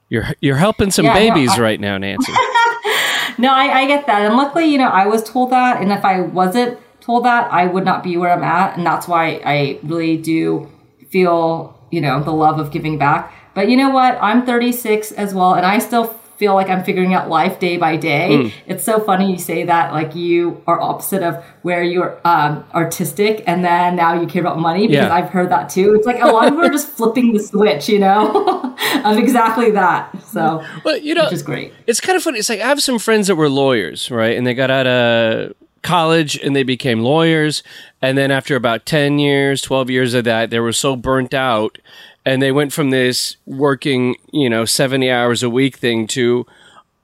you're 0.09 0.27
you're 0.39 0.57
helping 0.57 0.91
some 0.91 1.05
yeah, 1.05 1.13
babies 1.13 1.49
no, 1.49 1.55
I- 1.55 1.59
right 1.59 1.79
now, 1.79 1.97
Nancy. 1.97 2.31
no, 3.39 3.51
I, 3.51 3.71
I 3.81 3.87
get 3.87 4.05
that, 4.05 4.21
and 4.21 4.35
luckily, 4.35 4.65
you 4.65 4.77
know, 4.77 4.89
I 4.89 5.07
was 5.07 5.23
told 5.23 5.49
that, 5.49 5.81
and 5.81 5.91
if 5.91 6.05
I 6.05 6.21
wasn't 6.21 6.77
told 7.01 7.25
that, 7.25 7.51
I 7.51 7.67
would 7.67 7.83
not 7.83 8.03
be 8.03 8.15
where 8.17 8.31
I'm 8.31 8.43
at. 8.43 8.77
And 8.77 8.85
that's 8.85 9.07
why 9.07 9.41
I 9.43 9.79
really 9.83 10.17
do 10.17 10.71
feel, 11.09 11.77
you 11.91 11.99
know, 11.99 12.23
the 12.23 12.31
love 12.31 12.59
of 12.59 12.71
giving 12.71 12.97
back. 12.97 13.33
But 13.53 13.69
you 13.69 13.75
know 13.75 13.89
what? 13.89 14.17
I'm 14.21 14.45
36 14.45 15.11
as 15.11 15.33
well, 15.33 15.55
and 15.55 15.65
I 15.65 15.79
still 15.79 16.17
feel 16.41 16.55
like 16.55 16.69
I'm 16.69 16.83
figuring 16.83 17.13
out 17.13 17.29
life 17.29 17.59
day 17.59 17.77
by 17.77 17.97
day. 17.97 18.29
Mm. 18.31 18.53
It's 18.65 18.83
so 18.83 18.99
funny 18.99 19.31
you 19.31 19.37
say 19.37 19.63
that, 19.65 19.93
like 19.93 20.15
you 20.15 20.63
are 20.65 20.81
opposite 20.81 21.21
of 21.21 21.43
where 21.61 21.83
you're 21.83 22.19
um, 22.25 22.65
artistic, 22.73 23.43
and 23.45 23.63
then 23.63 23.95
now 23.95 24.19
you 24.19 24.25
care 24.25 24.41
about 24.41 24.57
money 24.57 24.87
because 24.87 25.05
yeah. 25.05 25.13
I've 25.13 25.29
heard 25.29 25.51
that 25.51 25.69
too. 25.69 25.93
It's 25.93 26.07
like 26.07 26.21
a 26.21 26.27
lot 26.27 26.47
of 26.47 26.53
people 26.53 26.65
are 26.65 26.69
just 26.69 26.87
flipping 26.97 27.33
the 27.33 27.39
switch, 27.39 27.89
you 27.89 27.99
know, 27.99 28.75
of 29.05 29.17
exactly 29.17 29.69
that. 29.71 30.19
So, 30.23 30.65
well, 30.83 30.97
you 30.97 31.13
know, 31.13 31.25
which 31.25 31.33
is 31.33 31.43
great. 31.43 31.73
It's 31.85 31.99
kind 31.99 32.15
of 32.15 32.23
funny. 32.23 32.39
It's 32.39 32.49
like 32.49 32.61
I 32.61 32.67
have 32.67 32.81
some 32.81 32.97
friends 32.97 33.27
that 33.27 33.35
were 33.35 33.49
lawyers, 33.49 34.09
right, 34.09 34.35
and 34.35 34.47
they 34.47 34.53
got 34.53 34.71
out 34.71 34.87
of 34.87 35.53
college 35.81 36.37
and 36.37 36.55
they 36.55 36.63
became 36.63 37.01
lawyers. 37.01 37.63
And 38.01 38.17
then 38.17 38.31
after 38.31 38.55
about 38.55 38.85
10 38.85 39.19
years, 39.19 39.61
12 39.61 39.89
years 39.89 40.13
of 40.13 40.23
that, 40.25 40.49
they 40.49 40.59
were 40.59 40.73
so 40.73 40.95
burnt 40.95 41.33
out 41.33 41.77
and 42.25 42.41
they 42.41 42.51
went 42.51 42.71
from 42.73 42.89
this 42.91 43.37
working, 43.45 44.15
you 44.31 44.49
know, 44.49 44.65
70 44.65 45.09
hours 45.09 45.41
a 45.43 45.49
week 45.49 45.77
thing 45.77 46.05
to, 46.07 46.45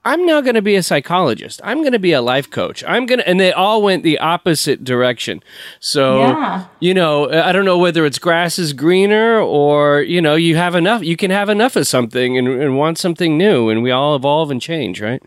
I'm 0.04 0.24
now 0.24 0.40
going 0.40 0.54
to 0.54 0.62
be 0.62 0.76
a 0.76 0.82
psychologist. 0.82 1.60
I'm 1.64 1.80
going 1.80 1.92
to 1.92 1.98
be 1.98 2.12
a 2.12 2.22
life 2.22 2.48
coach. 2.48 2.82
I'm 2.86 3.04
going 3.04 3.18
to, 3.18 3.28
and 3.28 3.38
they 3.38 3.52
all 3.52 3.82
went 3.82 4.04
the 4.04 4.18
opposite 4.20 4.84
direction. 4.84 5.42
So, 5.80 6.20
Yeah. 6.20 6.66
you 6.80 6.94
know, 6.94 7.28
I 7.30 7.50
don't 7.52 7.64
know 7.64 7.76
whether 7.78 8.06
it's 8.06 8.18
grass 8.20 8.58
is 8.58 8.72
greener 8.72 9.38
or, 9.40 10.00
you 10.02 10.22
know, 10.22 10.34
you 10.36 10.56
have 10.56 10.74
enough, 10.76 11.02
you 11.02 11.16
can 11.16 11.30
have 11.32 11.48
enough 11.48 11.74
of 11.76 11.86
something 11.86 12.38
and, 12.38 12.46
and 12.48 12.78
want 12.78 12.96
something 12.96 13.36
new. 13.36 13.68
And 13.68 13.82
we 13.82 13.90
all 13.90 14.14
evolve 14.14 14.50
and 14.52 14.62
change, 14.62 15.00
right? 15.02 15.22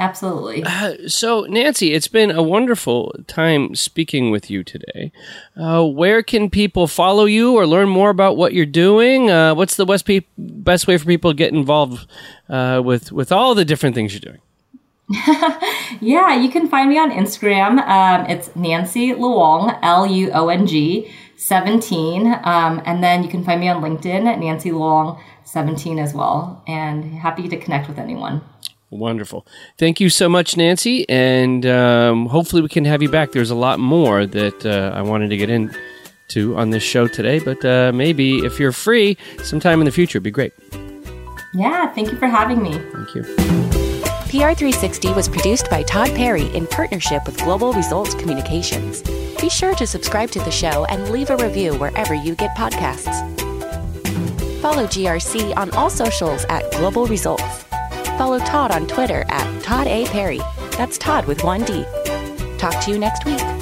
Absolutely. 0.00 0.64
So, 1.08 1.42
Nancy, 1.42 1.92
it's 1.92 2.08
been 2.08 2.30
a 2.30 2.42
wonderful 2.42 3.14
time 3.26 3.74
speaking 3.74 4.30
with 4.30 4.50
you 4.50 4.64
today. 4.64 5.12
Uh, 5.54 5.84
where 5.84 6.22
can 6.22 6.48
people 6.48 6.86
follow 6.86 7.26
you 7.26 7.54
or 7.54 7.66
learn 7.66 7.90
more 7.90 8.08
about 8.08 8.38
what 8.38 8.54
you're 8.54 8.64
doing? 8.64 9.30
Uh, 9.30 9.54
what's 9.54 9.76
the 9.76 9.84
best, 9.84 10.06
pe- 10.06 10.24
best 10.38 10.86
way 10.86 10.96
for 10.96 11.04
people 11.04 11.30
to 11.32 11.36
get 11.36 11.52
involved 11.52 12.06
uh, 12.48 12.80
with 12.82 13.12
with 13.12 13.30
all 13.30 13.54
the 13.54 13.64
different 13.64 13.94
things 13.94 14.14
you're 14.14 14.32
doing? 14.32 14.40
Yeah, 16.00 16.34
you 16.34 16.50
can 16.50 16.68
find 16.68 16.88
me 16.88 16.98
on 16.98 17.10
Instagram. 17.10 17.80
Um, 17.86 18.24
it's 18.26 18.54
Nancy 18.56 19.12
Luong, 19.12 19.78
L 19.82 20.06
U 20.06 20.30
O 20.32 20.48
N 20.48 20.66
G 20.66 21.12
17. 21.36 22.26
Um, 22.44 22.80
and 22.86 23.02
then 23.02 23.22
you 23.22 23.28
can 23.28 23.44
find 23.44 23.60
me 23.60 23.68
on 23.68 23.82
LinkedIn 23.82 24.24
at 24.26 24.38
Nancy 24.38 24.70
Luong 24.70 25.20
17 25.44 25.98
as 25.98 26.14
well. 26.14 26.62
And 26.66 27.04
happy 27.04 27.48
to 27.48 27.56
connect 27.58 27.88
with 27.88 27.98
anyone. 27.98 28.40
Wonderful. 28.90 29.46
Thank 29.78 30.00
you 30.00 30.08
so 30.08 30.28
much, 30.28 30.56
Nancy. 30.56 31.08
And 31.08 31.64
um, 31.64 32.26
hopefully, 32.26 32.60
we 32.60 32.68
can 32.68 32.84
have 32.84 33.02
you 33.02 33.08
back. 33.08 33.32
There's 33.32 33.50
a 33.50 33.54
lot 33.54 33.78
more 33.78 34.26
that 34.26 34.66
uh, 34.66 34.92
I 34.94 35.02
wanted 35.02 35.30
to 35.30 35.36
get 35.36 35.48
into 35.48 36.56
on 36.56 36.70
this 36.70 36.82
show 36.82 37.06
today, 37.06 37.38
but 37.38 37.64
uh, 37.64 37.92
maybe 37.94 38.38
if 38.38 38.58
you're 38.58 38.72
free 38.72 39.16
sometime 39.44 39.80
in 39.80 39.84
the 39.84 39.92
future, 39.92 40.16
it'd 40.18 40.24
be 40.24 40.30
great. 40.32 40.52
Yeah, 41.54 41.92
thank 41.92 42.10
you 42.10 42.18
for 42.18 42.26
having 42.26 42.62
me. 42.62 42.72
Thank 42.72 43.14
you. 43.14 43.22
PR360 44.30 45.14
was 45.16 45.28
produced 45.28 45.68
by 45.70 45.82
Todd 45.82 46.14
Perry 46.14 46.46
in 46.54 46.66
partnership 46.68 47.26
with 47.26 47.36
Global 47.38 47.72
Results 47.72 48.14
Communications. 48.14 49.02
Be 49.40 49.48
sure 49.48 49.74
to 49.74 49.86
subscribe 49.86 50.30
to 50.30 50.38
the 50.40 50.52
show 50.52 50.84
and 50.84 51.10
leave 51.10 51.30
a 51.30 51.36
review 51.36 51.74
wherever 51.74 52.14
you 52.14 52.36
get 52.36 52.56
podcasts. 52.56 53.10
Follow 54.60 54.86
GRC 54.86 55.56
on 55.56 55.70
all 55.72 55.90
socials 55.90 56.44
at 56.48 56.70
Global 56.72 57.06
Results. 57.06 57.59
Follow 58.20 58.38
Todd 58.40 58.70
on 58.70 58.86
Twitter 58.86 59.24
at 59.30 59.62
Todd 59.62 59.86
A. 59.86 60.04
Perry. 60.08 60.42
That's 60.72 60.98
Todd 60.98 61.24
with 61.24 61.42
one 61.42 61.64
D. 61.64 61.86
Talk 62.58 62.78
to 62.84 62.90
you 62.90 62.98
next 62.98 63.24
week. 63.24 63.59